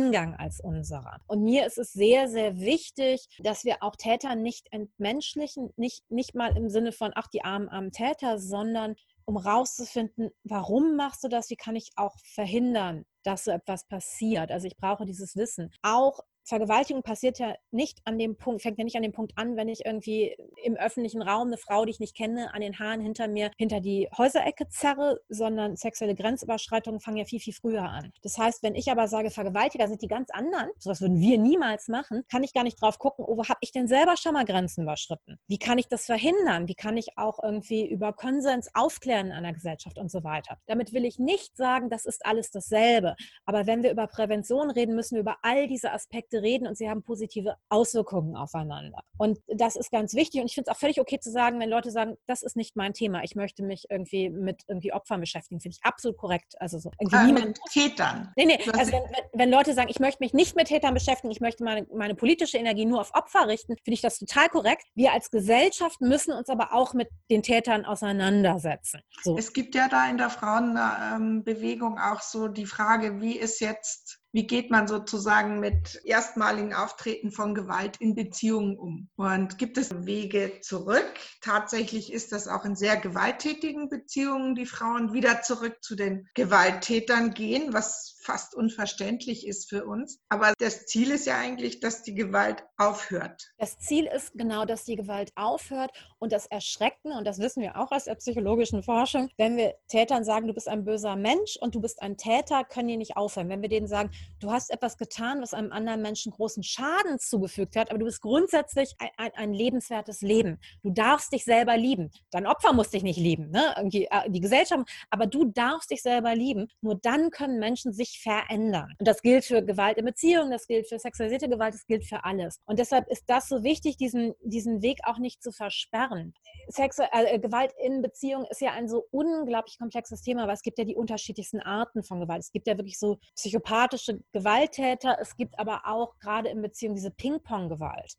Herangang 0.00 0.34
als 0.36 0.60
unserer. 0.60 1.20
Und 1.26 1.42
mir 1.42 1.66
ist 1.66 1.78
es 1.78 1.92
sehr, 1.92 2.28
sehr 2.28 2.58
wichtig, 2.58 3.26
dass 3.38 3.64
wir 3.64 3.82
auch 3.82 3.96
Täter 3.96 4.34
nicht 4.34 4.66
entmenschlichen, 4.72 5.72
nicht, 5.76 6.10
nicht 6.10 6.34
mal 6.34 6.56
im 6.56 6.68
Sinne 6.68 6.92
von, 6.92 7.12
ach, 7.14 7.28
die 7.28 7.44
armen, 7.44 7.68
armen 7.68 7.92
Täter, 7.92 8.38
sondern 8.38 8.96
um 9.24 9.36
rauszufinden, 9.36 10.30
warum 10.44 10.96
machst 10.96 11.22
du 11.22 11.28
das, 11.28 11.50
wie 11.50 11.56
kann 11.56 11.76
ich 11.76 11.90
auch 11.96 12.16
verhindern, 12.34 13.04
dass 13.22 13.44
so 13.44 13.50
etwas 13.50 13.86
passiert. 13.86 14.50
Also 14.50 14.66
ich 14.66 14.76
brauche 14.76 15.04
dieses 15.04 15.36
Wissen. 15.36 15.70
Auch 15.82 16.20
Vergewaltigung 16.50 17.04
passiert 17.04 17.38
ja 17.38 17.54
nicht 17.70 18.00
an 18.04 18.18
dem 18.18 18.36
Punkt, 18.36 18.62
fängt 18.62 18.76
ja 18.76 18.82
nicht 18.82 18.96
an 18.96 19.02
dem 19.02 19.12
Punkt 19.12 19.32
an, 19.36 19.56
wenn 19.56 19.68
ich 19.68 19.86
irgendwie 19.86 20.36
im 20.64 20.74
öffentlichen 20.74 21.22
Raum 21.22 21.46
eine 21.46 21.58
Frau, 21.58 21.84
die 21.84 21.92
ich 21.92 22.00
nicht 22.00 22.16
kenne, 22.16 22.52
an 22.52 22.60
den 22.60 22.80
Haaren 22.80 23.00
hinter 23.00 23.28
mir 23.28 23.52
hinter 23.56 23.80
die 23.80 24.08
Häuserecke 24.18 24.68
zerre, 24.68 25.20
sondern 25.28 25.76
sexuelle 25.76 26.16
Grenzüberschreitungen 26.16 26.98
fangen 26.98 27.18
ja 27.18 27.24
viel, 27.24 27.38
viel 27.38 27.52
früher 27.52 27.84
an. 27.84 28.12
Das 28.22 28.36
heißt, 28.36 28.64
wenn 28.64 28.74
ich 28.74 28.90
aber 28.90 29.06
sage, 29.06 29.30
Vergewaltiger 29.30 29.86
sind 29.86 30.02
die 30.02 30.08
ganz 30.08 30.30
anderen, 30.30 30.70
sowas 30.78 31.00
würden 31.00 31.20
wir 31.20 31.38
niemals 31.38 31.86
machen, 31.86 32.24
kann 32.28 32.42
ich 32.42 32.52
gar 32.52 32.64
nicht 32.64 32.82
drauf 32.82 32.98
gucken, 32.98 33.24
oh, 33.28 33.36
wo 33.36 33.44
habe 33.44 33.60
ich 33.60 33.70
denn 33.70 33.86
selber 33.86 34.16
schon 34.16 34.32
mal 34.32 34.44
Grenzen 34.44 34.82
überschritten? 34.82 35.38
Wie 35.46 35.58
kann 35.58 35.78
ich 35.78 35.86
das 35.86 36.06
verhindern? 36.06 36.66
Wie 36.66 36.74
kann 36.74 36.96
ich 36.96 37.16
auch 37.16 37.38
irgendwie 37.40 37.88
über 37.88 38.12
Konsens 38.12 38.70
aufklären 38.74 39.26
in 39.26 39.32
einer 39.32 39.52
Gesellschaft 39.52 39.98
und 39.98 40.10
so 40.10 40.24
weiter? 40.24 40.58
Damit 40.66 40.92
will 40.92 41.04
ich 41.04 41.20
nicht 41.20 41.56
sagen, 41.56 41.90
das 41.90 42.06
ist 42.06 42.26
alles 42.26 42.50
dasselbe. 42.50 43.14
Aber 43.44 43.68
wenn 43.68 43.84
wir 43.84 43.92
über 43.92 44.08
Prävention 44.08 44.70
reden, 44.70 44.96
müssen 44.96 45.14
wir 45.14 45.20
über 45.20 45.36
all 45.42 45.68
diese 45.68 45.92
Aspekte 45.92 46.39
reden 46.42 46.66
und 46.66 46.76
sie 46.76 46.88
haben 46.88 47.02
positive 47.02 47.56
Auswirkungen 47.68 48.36
aufeinander. 48.36 49.02
Und 49.18 49.38
das 49.48 49.76
ist 49.76 49.90
ganz 49.90 50.14
wichtig. 50.14 50.40
Und 50.40 50.46
ich 50.46 50.54
finde 50.54 50.70
es 50.70 50.76
auch 50.76 50.80
völlig 50.80 51.00
okay 51.00 51.18
zu 51.20 51.30
sagen, 51.30 51.60
wenn 51.60 51.68
Leute 51.68 51.90
sagen, 51.90 52.16
das 52.26 52.42
ist 52.42 52.56
nicht 52.56 52.76
mein 52.76 52.94
Thema, 52.94 53.22
ich 53.22 53.34
möchte 53.34 53.62
mich 53.62 53.86
irgendwie 53.90 54.30
mit 54.30 54.62
irgendwie 54.68 54.92
Opfern 54.92 55.20
beschäftigen, 55.20 55.60
finde 55.60 55.76
ich 55.76 55.84
absolut 55.84 56.16
korrekt. 56.16 56.54
Also 56.60 56.78
so 56.78 56.90
irgendwie 56.98 57.16
äh, 57.16 57.24
niemand. 57.24 57.46
Mit 57.46 57.60
Tätern. 57.72 58.32
Nee, 58.36 58.46
nee. 58.46 58.58
Also 58.72 58.92
wenn, 58.92 59.02
wenn, 59.32 59.50
Leute 59.50 59.74
sagen, 59.74 59.88
ich 59.90 60.00
möchte 60.00 60.22
mich 60.22 60.32
nicht 60.32 60.56
mit 60.56 60.68
Tätern 60.68 60.94
beschäftigen, 60.94 61.30
ich 61.30 61.40
möchte 61.40 61.64
meine, 61.64 61.86
meine 61.94 62.14
politische 62.14 62.58
Energie 62.58 62.86
nur 62.86 63.00
auf 63.00 63.12
Opfer 63.14 63.46
richten, 63.48 63.76
finde 63.76 63.94
ich 63.94 64.00
das 64.00 64.18
total 64.18 64.48
korrekt. 64.48 64.84
Wir 64.94 65.12
als 65.12 65.30
Gesellschaft 65.30 66.00
müssen 66.00 66.32
uns 66.32 66.48
aber 66.48 66.72
auch 66.72 66.94
mit 66.94 67.08
den 67.30 67.42
Tätern 67.42 67.84
auseinandersetzen. 67.84 69.00
So. 69.22 69.36
Es 69.36 69.52
gibt 69.52 69.74
ja 69.74 69.88
da 69.88 70.08
in 70.08 70.18
der 70.18 70.30
Frauenbewegung 70.30 71.98
auch 71.98 72.20
so 72.20 72.48
die 72.48 72.66
Frage, 72.66 73.20
wie 73.20 73.36
ist 73.36 73.60
jetzt 73.60 74.19
wie 74.32 74.46
geht 74.46 74.70
man 74.70 74.86
sozusagen 74.86 75.58
mit 75.58 76.00
erstmaligen 76.04 76.72
Auftreten 76.72 77.32
von 77.32 77.54
Gewalt 77.54 77.96
in 77.98 78.14
Beziehungen 78.14 78.78
um? 78.78 79.08
Und 79.16 79.58
gibt 79.58 79.76
es 79.76 79.90
Wege 80.06 80.60
zurück? 80.60 81.12
Tatsächlich 81.40 82.12
ist 82.12 82.32
das 82.32 82.46
auch 82.46 82.64
in 82.64 82.76
sehr 82.76 82.96
gewalttätigen 82.96 83.88
Beziehungen, 83.88 84.54
die 84.54 84.66
Frauen 84.66 85.12
wieder 85.12 85.42
zurück 85.42 85.78
zu 85.82 85.96
den 85.96 86.28
Gewalttätern 86.34 87.34
gehen, 87.34 87.72
was 87.72 88.19
fast 88.22 88.54
unverständlich 88.54 89.46
ist 89.46 89.68
für 89.68 89.84
uns. 89.84 90.20
Aber 90.28 90.52
das 90.58 90.86
Ziel 90.86 91.10
ist 91.10 91.26
ja 91.26 91.38
eigentlich, 91.38 91.80
dass 91.80 92.02
die 92.02 92.14
Gewalt 92.14 92.64
aufhört. 92.76 93.52
Das 93.58 93.78
Ziel 93.78 94.06
ist 94.06 94.32
genau, 94.34 94.64
dass 94.64 94.84
die 94.84 94.96
Gewalt 94.96 95.32
aufhört 95.34 95.90
und 96.18 96.32
das 96.32 96.46
Erschreckende, 96.46 97.16
und 97.16 97.26
das 97.26 97.38
wissen 97.38 97.62
wir 97.62 97.76
auch 97.76 97.90
aus 97.92 98.04
der 98.04 98.14
psychologischen 98.16 98.82
Forschung, 98.82 99.30
wenn 99.36 99.56
wir 99.56 99.74
Tätern 99.88 100.24
sagen, 100.24 100.46
du 100.46 100.54
bist 100.54 100.68
ein 100.68 100.84
böser 100.84 101.16
Mensch 101.16 101.56
und 101.60 101.74
du 101.74 101.80
bist 101.80 102.02
ein 102.02 102.16
Täter, 102.16 102.64
können 102.64 102.88
die 102.88 102.96
nicht 102.96 103.16
aufhören. 103.16 103.48
Wenn 103.48 103.62
wir 103.62 103.68
denen 103.68 103.86
sagen, 103.86 104.10
du 104.40 104.50
hast 104.50 104.70
etwas 104.70 104.98
getan, 104.98 105.40
was 105.40 105.54
einem 105.54 105.72
anderen 105.72 106.02
Menschen 106.02 106.32
großen 106.32 106.62
Schaden 106.62 107.18
zugefügt 107.18 107.76
hat, 107.76 107.90
aber 107.90 107.98
du 107.98 108.04
bist 108.04 108.20
grundsätzlich 108.20 108.94
ein, 108.98 109.10
ein, 109.16 109.30
ein 109.34 109.52
lebenswertes 109.52 110.20
Leben. 110.20 110.58
Du 110.82 110.90
darfst 110.90 111.32
dich 111.32 111.44
selber 111.44 111.76
lieben. 111.76 112.10
Dein 112.30 112.46
Opfer 112.46 112.72
muss 112.72 112.90
dich 112.90 113.02
nicht 113.02 113.18
lieben, 113.18 113.50
ne? 113.50 113.74
äh, 113.76 114.30
die 114.30 114.40
Gesellschaft, 114.40 114.84
aber 115.10 115.26
du 115.26 115.44
darfst 115.44 115.90
dich 115.90 116.02
selber 116.02 116.34
lieben. 116.34 116.68
Nur 116.80 116.96
dann 116.96 117.30
können 117.30 117.58
Menschen 117.58 117.92
sich 117.92 118.09
verändern. 118.18 118.94
Und 118.98 119.06
das 119.06 119.22
gilt 119.22 119.44
für 119.44 119.62
Gewalt 119.62 119.98
in 119.98 120.04
Beziehungen, 120.04 120.50
das 120.50 120.66
gilt 120.66 120.88
für 120.88 120.98
sexualisierte 120.98 121.48
Gewalt, 121.48 121.74
das 121.74 121.86
gilt 121.86 122.04
für 122.04 122.24
alles. 122.24 122.60
Und 122.66 122.78
deshalb 122.78 123.08
ist 123.08 123.24
das 123.28 123.48
so 123.48 123.62
wichtig, 123.62 123.96
diesen, 123.96 124.34
diesen 124.42 124.82
Weg 124.82 124.98
auch 125.04 125.18
nicht 125.18 125.42
zu 125.42 125.52
versperren. 125.52 126.34
Sexu 126.68 127.02
äh, 127.12 127.38
Gewalt 127.38 127.72
in 127.82 128.02
Beziehungen 128.02 128.46
ist 128.50 128.60
ja 128.60 128.72
ein 128.72 128.88
so 128.88 129.06
unglaublich 129.10 129.78
komplexes 129.78 130.22
Thema, 130.22 130.46
weil 130.46 130.54
es 130.54 130.62
gibt 130.62 130.78
ja 130.78 130.84
die 130.84 130.96
unterschiedlichsten 130.96 131.60
Arten 131.60 132.02
von 132.02 132.20
Gewalt. 132.20 132.40
Es 132.40 132.52
gibt 132.52 132.66
ja 132.66 132.76
wirklich 132.76 132.98
so 132.98 133.18
psychopathische 133.34 134.20
Gewalttäter, 134.32 135.18
es 135.20 135.36
gibt 135.36 135.58
aber 135.58 135.82
auch 135.84 136.18
gerade 136.18 136.48
in 136.48 136.62
Beziehungen 136.62 136.96
diese 136.96 137.10
Ping-Pong-Gewalt. 137.10 138.14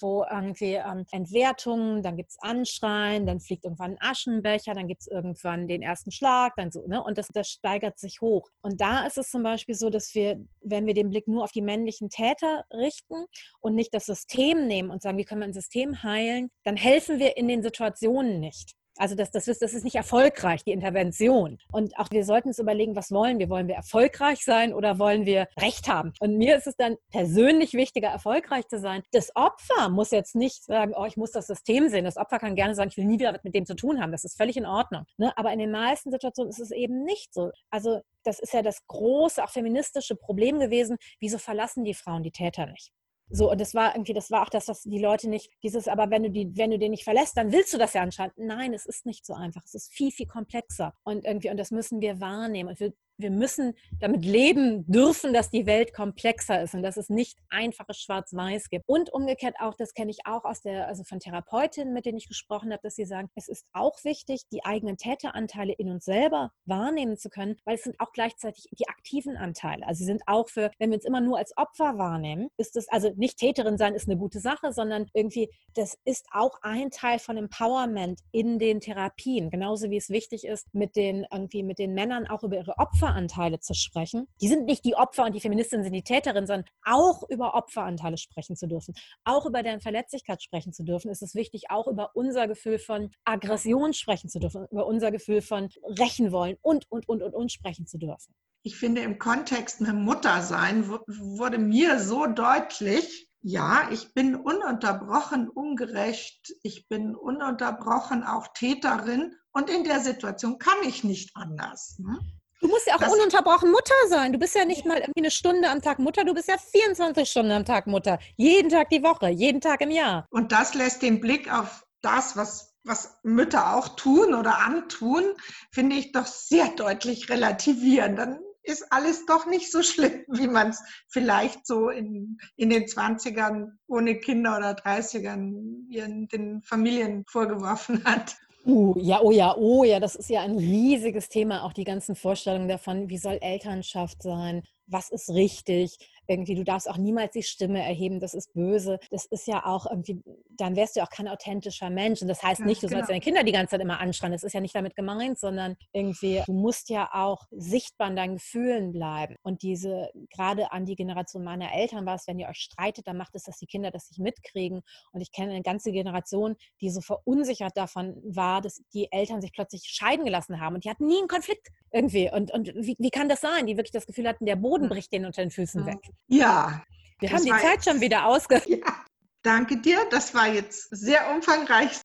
Wo 0.00 0.24
irgendwie 0.30 0.74
ähm, 0.74 1.04
Entwertungen, 1.12 2.02
dann 2.02 2.16
gibt 2.16 2.30
es 2.30 2.38
Anschreien, 2.40 3.26
dann 3.26 3.40
fliegt 3.40 3.64
irgendwann 3.64 3.92
ein 3.92 3.98
Aschenbecher, 4.00 4.74
dann 4.74 4.88
gibt 4.88 5.02
es 5.02 5.06
irgendwann 5.06 5.68
den 5.68 5.82
ersten 5.82 6.10
Schlag, 6.10 6.54
dann 6.56 6.70
so, 6.70 6.86
ne? 6.86 7.02
Und 7.02 7.18
das, 7.18 7.28
das 7.28 7.48
steigert 7.48 7.98
sich 7.98 8.20
hoch. 8.20 8.48
Und 8.62 8.80
da 8.80 9.06
ist 9.06 9.16
es 9.20 9.30
zum 9.30 9.42
Beispiel 9.42 9.74
so, 9.74 9.90
dass 9.90 10.14
wir, 10.14 10.44
wenn 10.60 10.86
wir 10.86 10.94
den 10.94 11.10
Blick 11.10 11.28
nur 11.28 11.44
auf 11.44 11.52
die 11.52 11.62
männlichen 11.62 12.10
Täter 12.10 12.64
richten 12.72 13.26
und 13.60 13.74
nicht 13.74 13.94
das 13.94 14.06
System 14.06 14.66
nehmen 14.66 14.90
und 14.90 15.02
sagen, 15.02 15.18
wie 15.18 15.24
können 15.24 15.40
wir 15.40 15.48
ein 15.48 15.52
System 15.52 16.02
heilen, 16.02 16.50
dann 16.64 16.76
helfen 16.76 17.18
wir 17.18 17.36
in 17.36 17.48
den 17.48 17.62
Situationen 17.62 18.40
nicht. 18.40 18.74
Also 19.00 19.14
das, 19.14 19.30
das, 19.30 19.48
ist, 19.48 19.62
das 19.62 19.72
ist 19.72 19.82
nicht 19.82 19.94
erfolgreich, 19.94 20.62
die 20.62 20.72
Intervention. 20.72 21.58
Und 21.72 21.98
auch 21.98 22.10
wir 22.10 22.22
sollten 22.22 22.48
uns 22.48 22.58
überlegen, 22.58 22.96
was 22.96 23.10
wollen 23.10 23.38
wir? 23.38 23.48
Wollen 23.48 23.66
wir 23.66 23.76
erfolgreich 23.76 24.44
sein 24.44 24.74
oder 24.74 24.98
wollen 24.98 25.24
wir 25.24 25.48
Recht 25.58 25.88
haben? 25.88 26.12
Und 26.20 26.36
mir 26.36 26.58
ist 26.58 26.66
es 26.66 26.76
dann 26.76 26.96
persönlich 27.10 27.72
wichtiger, 27.72 28.08
erfolgreich 28.08 28.68
zu 28.68 28.78
sein. 28.78 29.02
Das 29.12 29.34
Opfer 29.34 29.88
muss 29.88 30.10
jetzt 30.10 30.34
nicht 30.36 30.64
sagen, 30.64 30.92
oh, 30.94 31.06
ich 31.06 31.16
muss 31.16 31.30
das 31.30 31.46
System 31.46 31.88
sehen. 31.88 32.04
Das 32.04 32.18
Opfer 32.18 32.38
kann 32.38 32.54
gerne 32.54 32.74
sagen, 32.74 32.90
ich 32.90 32.98
will 32.98 33.06
nie 33.06 33.18
wieder 33.18 33.40
mit 33.42 33.54
dem 33.54 33.64
zu 33.64 33.74
tun 33.74 34.02
haben. 34.02 34.12
Das 34.12 34.24
ist 34.24 34.36
völlig 34.36 34.58
in 34.58 34.66
Ordnung. 34.66 35.06
Ne? 35.16 35.32
Aber 35.34 35.50
in 35.50 35.58
den 35.58 35.70
meisten 35.70 36.10
Situationen 36.10 36.50
ist 36.50 36.60
es 36.60 36.70
eben 36.70 37.02
nicht 37.02 37.32
so. 37.32 37.52
Also 37.70 38.02
das 38.24 38.38
ist 38.38 38.52
ja 38.52 38.60
das 38.60 38.86
große, 38.86 39.42
auch 39.42 39.48
feministische 39.48 40.14
Problem 40.14 40.58
gewesen. 40.58 40.98
Wieso 41.20 41.38
verlassen 41.38 41.84
die 41.84 41.94
Frauen 41.94 42.22
die 42.22 42.32
Täter 42.32 42.66
nicht? 42.66 42.92
So, 43.30 43.50
und 43.50 43.60
das 43.60 43.74
war 43.74 43.94
irgendwie, 43.94 44.12
das 44.12 44.30
war 44.30 44.42
auch 44.42 44.48
das, 44.48 44.68
was 44.68 44.82
die 44.82 44.98
Leute 44.98 45.28
nicht, 45.28 45.50
dieses, 45.62 45.86
aber 45.88 46.10
wenn 46.10 46.24
du 46.24 46.30
die, 46.30 46.50
wenn 46.56 46.70
du 46.70 46.78
den 46.78 46.90
nicht 46.90 47.04
verlässt, 47.04 47.36
dann 47.36 47.52
willst 47.52 47.72
du 47.72 47.78
das 47.78 47.94
ja 47.94 48.02
anscheinend. 48.02 48.36
Nein, 48.36 48.74
es 48.74 48.86
ist 48.86 49.06
nicht 49.06 49.24
so 49.24 49.34
einfach. 49.34 49.62
Es 49.64 49.74
ist 49.74 49.92
viel, 49.92 50.10
viel 50.10 50.26
komplexer. 50.26 50.94
Und 51.04 51.24
irgendwie, 51.24 51.50
und 51.50 51.56
das 51.56 51.70
müssen 51.70 52.00
wir 52.00 52.20
wahrnehmen. 52.20 52.70
Und 52.70 52.80
wir 52.80 52.92
wir 53.20 53.30
müssen 53.30 53.74
damit 54.00 54.24
leben 54.24 54.84
dürfen, 54.86 55.32
dass 55.32 55.50
die 55.50 55.66
Welt 55.66 55.92
komplexer 55.92 56.62
ist 56.62 56.74
und 56.74 56.82
dass 56.82 56.96
es 56.96 57.08
nicht 57.08 57.38
einfaches 57.48 58.00
Schwarz-Weiß 58.00 58.70
gibt. 58.70 58.88
Und 58.88 59.12
umgekehrt 59.12 59.56
auch, 59.60 59.74
das 59.74 59.94
kenne 59.94 60.10
ich 60.10 60.26
auch 60.26 60.44
aus 60.44 60.62
der, 60.62 60.88
also 60.88 61.04
von 61.04 61.20
Therapeutinnen, 61.20 61.92
mit 61.92 62.06
denen 62.06 62.18
ich 62.18 62.28
gesprochen 62.28 62.72
habe, 62.72 62.82
dass 62.82 62.96
sie 62.96 63.04
sagen, 63.04 63.28
es 63.34 63.48
ist 63.48 63.66
auch 63.72 64.02
wichtig, 64.04 64.42
die 64.52 64.64
eigenen 64.64 64.96
Täteranteile 64.96 65.72
in 65.72 65.90
uns 65.90 66.04
selber 66.04 66.52
wahrnehmen 66.64 67.16
zu 67.16 67.30
können, 67.30 67.56
weil 67.64 67.76
es 67.76 67.84
sind 67.84 67.98
auch 68.00 68.12
gleichzeitig 68.12 68.68
die 68.78 68.88
aktiven 68.88 69.36
Anteile. 69.36 69.86
Also 69.86 70.00
sie 70.00 70.06
sind 70.06 70.22
auch 70.26 70.48
für, 70.48 70.70
wenn 70.78 70.90
wir 70.90 70.96
uns 70.96 71.04
immer 71.04 71.20
nur 71.20 71.38
als 71.38 71.56
Opfer 71.56 71.98
wahrnehmen, 71.98 72.48
ist 72.56 72.76
es, 72.76 72.88
also 72.88 73.12
nicht 73.16 73.38
Täterin 73.38 73.78
sein 73.78 73.94
ist 73.94 74.08
eine 74.08 74.18
gute 74.18 74.40
Sache, 74.40 74.72
sondern 74.72 75.06
irgendwie, 75.14 75.50
das 75.74 75.98
ist 76.04 76.26
auch 76.32 76.58
ein 76.62 76.90
Teil 76.90 77.18
von 77.18 77.36
Empowerment 77.36 78.20
in 78.32 78.58
den 78.58 78.80
Therapien. 78.80 79.50
Genauso 79.50 79.90
wie 79.90 79.96
es 79.96 80.10
wichtig 80.10 80.44
ist, 80.46 80.72
mit 80.74 80.96
den, 80.96 81.26
irgendwie 81.30 81.62
mit 81.62 81.78
den 81.78 81.94
Männern 81.94 82.26
auch 82.26 82.42
über 82.42 82.56
ihre 82.56 82.78
Opfer 82.78 83.09
Opferanteile 83.10 83.60
zu 83.60 83.74
sprechen. 83.74 84.26
Die 84.40 84.48
sind 84.48 84.66
nicht 84.66 84.84
die 84.84 84.94
Opfer 84.94 85.24
und 85.24 85.34
die 85.34 85.40
Feministinnen 85.40 85.84
sind 85.84 85.92
die 85.92 86.02
Täterin, 86.02 86.46
sondern 86.46 86.68
auch 86.84 87.28
über 87.28 87.54
Opferanteile 87.54 88.16
sprechen 88.16 88.56
zu 88.56 88.66
dürfen, 88.66 88.94
auch 89.24 89.46
über 89.46 89.62
deren 89.62 89.80
Verletzlichkeit 89.80 90.42
sprechen 90.42 90.72
zu 90.72 90.84
dürfen, 90.84 91.10
ist 91.10 91.22
es 91.22 91.34
wichtig, 91.34 91.64
auch 91.70 91.86
über 91.86 92.10
unser 92.14 92.48
Gefühl 92.48 92.78
von 92.78 93.10
Aggression 93.24 93.92
sprechen 93.92 94.28
zu 94.28 94.38
dürfen, 94.38 94.66
über 94.70 94.86
unser 94.86 95.10
Gefühl 95.10 95.42
von 95.42 95.68
rächen 95.98 96.32
wollen 96.32 96.56
und, 96.62 96.90
und, 96.90 97.08
und, 97.08 97.22
und, 97.22 97.34
und 97.34 97.52
sprechen 97.52 97.86
zu 97.86 97.98
dürfen. 97.98 98.34
Ich 98.62 98.76
finde, 98.76 99.00
im 99.00 99.18
Kontext 99.18 99.80
mit 99.80 99.94
Muttersein 99.94 100.88
wurde 100.88 101.58
mir 101.58 101.98
so 101.98 102.26
deutlich, 102.26 103.28
ja, 103.42 103.88
ich 103.90 104.12
bin 104.12 104.36
ununterbrochen 104.36 105.48
ungerecht, 105.48 106.52
ich 106.62 106.86
bin 106.88 107.16
ununterbrochen 107.16 108.22
auch 108.22 108.48
Täterin 108.48 109.34
und 109.52 109.70
in 109.70 109.84
der 109.84 110.00
Situation 110.00 110.58
kann 110.58 110.76
ich 110.86 111.04
nicht 111.04 111.30
anders. 111.34 111.98
Ne? 111.98 112.18
Du 112.60 112.68
musst 112.68 112.86
ja 112.86 112.94
auch 112.94 113.00
das, 113.00 113.12
ununterbrochen 113.12 113.70
Mutter 113.70 113.94
sein. 114.08 114.32
Du 114.32 114.38
bist 114.38 114.54
ja 114.54 114.64
nicht 114.64 114.84
mal 114.84 114.98
irgendwie 114.98 115.20
eine 115.20 115.30
Stunde 115.30 115.68
am 115.68 115.80
Tag 115.80 115.98
Mutter, 115.98 116.24
du 116.24 116.34
bist 116.34 116.48
ja 116.48 116.56
24 116.58 117.28
Stunden 117.28 117.52
am 117.52 117.64
Tag 117.64 117.86
Mutter. 117.86 118.18
Jeden 118.36 118.68
Tag 118.68 118.90
die 118.90 119.02
Woche, 119.02 119.30
jeden 119.30 119.60
Tag 119.60 119.80
im 119.80 119.90
Jahr. 119.90 120.26
Und 120.30 120.52
das 120.52 120.74
lässt 120.74 121.02
den 121.02 121.20
Blick 121.20 121.52
auf 121.52 121.84
das, 122.02 122.36
was, 122.36 122.74
was 122.84 123.18
Mütter 123.22 123.74
auch 123.74 123.96
tun 123.96 124.34
oder 124.34 124.58
antun, 124.58 125.24
finde 125.72 125.96
ich 125.96 126.12
doch 126.12 126.26
sehr 126.26 126.68
deutlich 126.68 127.30
relativieren. 127.30 128.16
Dann 128.16 128.40
ist 128.62 128.92
alles 128.92 129.24
doch 129.26 129.46
nicht 129.46 129.70
so 129.72 129.82
schlimm, 129.82 130.24
wie 130.28 130.48
man 130.48 130.68
es 130.70 130.82
vielleicht 131.08 131.66
so 131.66 131.88
in, 131.88 132.38
in 132.56 132.70
den 132.70 132.84
20ern 132.84 133.72
ohne 133.86 134.18
Kinder 134.18 134.56
oder 134.56 134.72
30ern 134.72 135.88
ihren, 135.88 136.28
den 136.28 136.62
Familien 136.62 137.24
vorgeworfen 137.26 138.04
hat. 138.04 138.36
Uh, 138.66 138.94
ja, 138.98 139.20
oh 139.22 139.30
ja, 139.30 139.56
oh 139.56 139.84
ja, 139.84 140.00
das 140.00 140.14
ist 140.14 140.28
ja 140.28 140.42
ein 140.42 140.56
riesiges 140.58 141.30
Thema, 141.30 141.64
auch 141.64 141.72
die 141.72 141.84
ganzen 141.84 142.14
Vorstellungen 142.14 142.68
davon, 142.68 143.08
wie 143.08 143.16
soll 143.16 143.38
Elternschaft 143.40 144.22
sein, 144.22 144.62
was 144.86 145.10
ist 145.10 145.30
richtig, 145.30 145.96
irgendwie, 146.30 146.54
du 146.54 146.62
darfst 146.62 146.88
auch 146.88 146.96
niemals 146.96 147.32
die 147.32 147.42
Stimme 147.42 147.82
erheben, 147.82 148.20
das 148.20 148.34
ist 148.34 148.52
böse. 148.54 149.00
Das 149.10 149.26
ist 149.26 149.48
ja 149.48 149.66
auch 149.66 149.86
irgendwie, 149.90 150.22
dann 150.56 150.76
wärst 150.76 150.94
du 150.96 151.02
auch 151.02 151.10
kein 151.10 151.26
authentischer 151.26 151.90
Mensch. 151.90 152.22
Und 152.22 152.28
das 152.28 152.42
heißt 152.42 152.60
nicht, 152.64 152.82
du 152.82 152.86
genau. 152.86 152.98
sollst 152.98 153.10
deine 153.10 153.20
Kinder 153.20 153.42
die 153.42 153.52
ganze 153.52 153.72
Zeit 153.72 153.80
immer 153.80 153.98
anschreien. 153.98 154.32
Das 154.32 154.44
ist 154.44 154.52
ja 154.52 154.60
nicht 154.60 154.74
damit 154.74 154.94
gemeint, 154.94 155.40
sondern 155.40 155.76
irgendwie, 155.92 156.42
du 156.46 156.52
musst 156.52 156.88
ja 156.88 157.10
auch 157.12 157.46
sichtbar 157.50 158.08
in 158.08 158.16
deinen 158.16 158.34
Gefühlen 158.34 158.92
bleiben. 158.92 159.34
Und 159.42 159.62
diese, 159.62 160.10
gerade 160.32 160.70
an 160.70 160.86
die 160.86 160.94
Generation 160.94 161.42
meiner 161.42 161.74
Eltern 161.74 162.06
war 162.06 162.14
es, 162.14 162.28
wenn 162.28 162.38
ihr 162.38 162.48
euch 162.48 162.58
streitet, 162.58 163.08
dann 163.08 163.16
macht 163.16 163.34
es, 163.34 163.42
dass 163.42 163.58
die 163.58 163.66
Kinder 163.66 163.90
das 163.90 164.08
nicht 164.10 164.20
mitkriegen. 164.20 164.82
Und 165.12 165.20
ich 165.20 165.32
kenne 165.32 165.50
eine 165.50 165.62
ganze 165.62 165.90
Generation, 165.90 166.54
die 166.80 166.90
so 166.90 167.00
verunsichert 167.00 167.76
davon 167.76 168.16
war, 168.22 168.60
dass 168.60 168.82
die 168.94 169.10
Eltern 169.10 169.40
sich 169.40 169.52
plötzlich 169.52 169.82
scheiden 169.84 170.24
gelassen 170.24 170.60
haben. 170.60 170.76
Und 170.76 170.84
die 170.84 170.90
hatten 170.90 171.06
nie 171.06 171.18
einen 171.18 171.28
Konflikt 171.28 171.68
irgendwie. 171.90 172.30
Und, 172.30 172.52
und 172.52 172.68
wie, 172.76 172.94
wie 172.98 173.10
kann 173.10 173.28
das 173.28 173.40
sein? 173.40 173.66
Die 173.66 173.76
wirklich 173.76 173.90
das 173.90 174.06
Gefühl 174.06 174.28
hatten, 174.28 174.46
der 174.46 174.56
Boden 174.56 174.88
bricht 174.88 175.12
denen 175.12 175.26
unter 175.26 175.42
den 175.42 175.50
Füßen 175.50 175.84
weg. 175.86 175.98
Ja. 176.26 176.84
Wir 177.18 177.32
haben 177.32 177.44
die 177.44 177.50
Zeit 177.50 177.84
schon 177.84 178.00
wieder 178.00 178.26
ausge... 178.26 178.62
Ja. 178.68 179.04
Danke 179.42 179.78
dir, 179.78 179.98
das 180.10 180.34
war 180.34 180.48
jetzt 180.48 180.88
sehr 180.90 181.34
umfangreich. 181.34 181.98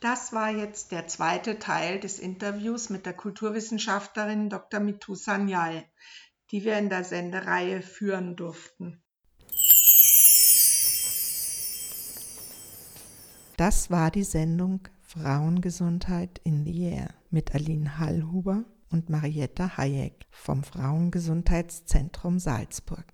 Das 0.00 0.32
war 0.34 0.50
jetzt 0.50 0.92
der 0.92 1.06
zweite 1.06 1.58
Teil 1.58 2.00
des 2.00 2.18
Interviews 2.18 2.90
mit 2.90 3.06
der 3.06 3.14
Kulturwissenschaftlerin 3.14 4.50
Dr. 4.50 4.80
Mitu 4.80 5.14
Sanyal, 5.14 5.84
die 6.50 6.64
wir 6.64 6.76
in 6.76 6.90
der 6.90 7.04
Sendereihe 7.04 7.80
führen 7.80 8.36
durften. 8.36 9.02
Das 13.56 13.90
war 13.90 14.10
die 14.10 14.24
Sendung 14.24 14.88
Frauengesundheit 15.02 16.40
in 16.42 16.64
the 16.64 16.82
Air 16.82 17.14
mit 17.30 17.54
Aline 17.54 17.98
Hallhuber 17.98 18.64
und 18.92 19.10
Marietta 19.10 19.76
Hayek 19.76 20.26
vom 20.30 20.62
Frauengesundheitszentrum 20.62 22.38
Salzburg. 22.38 23.06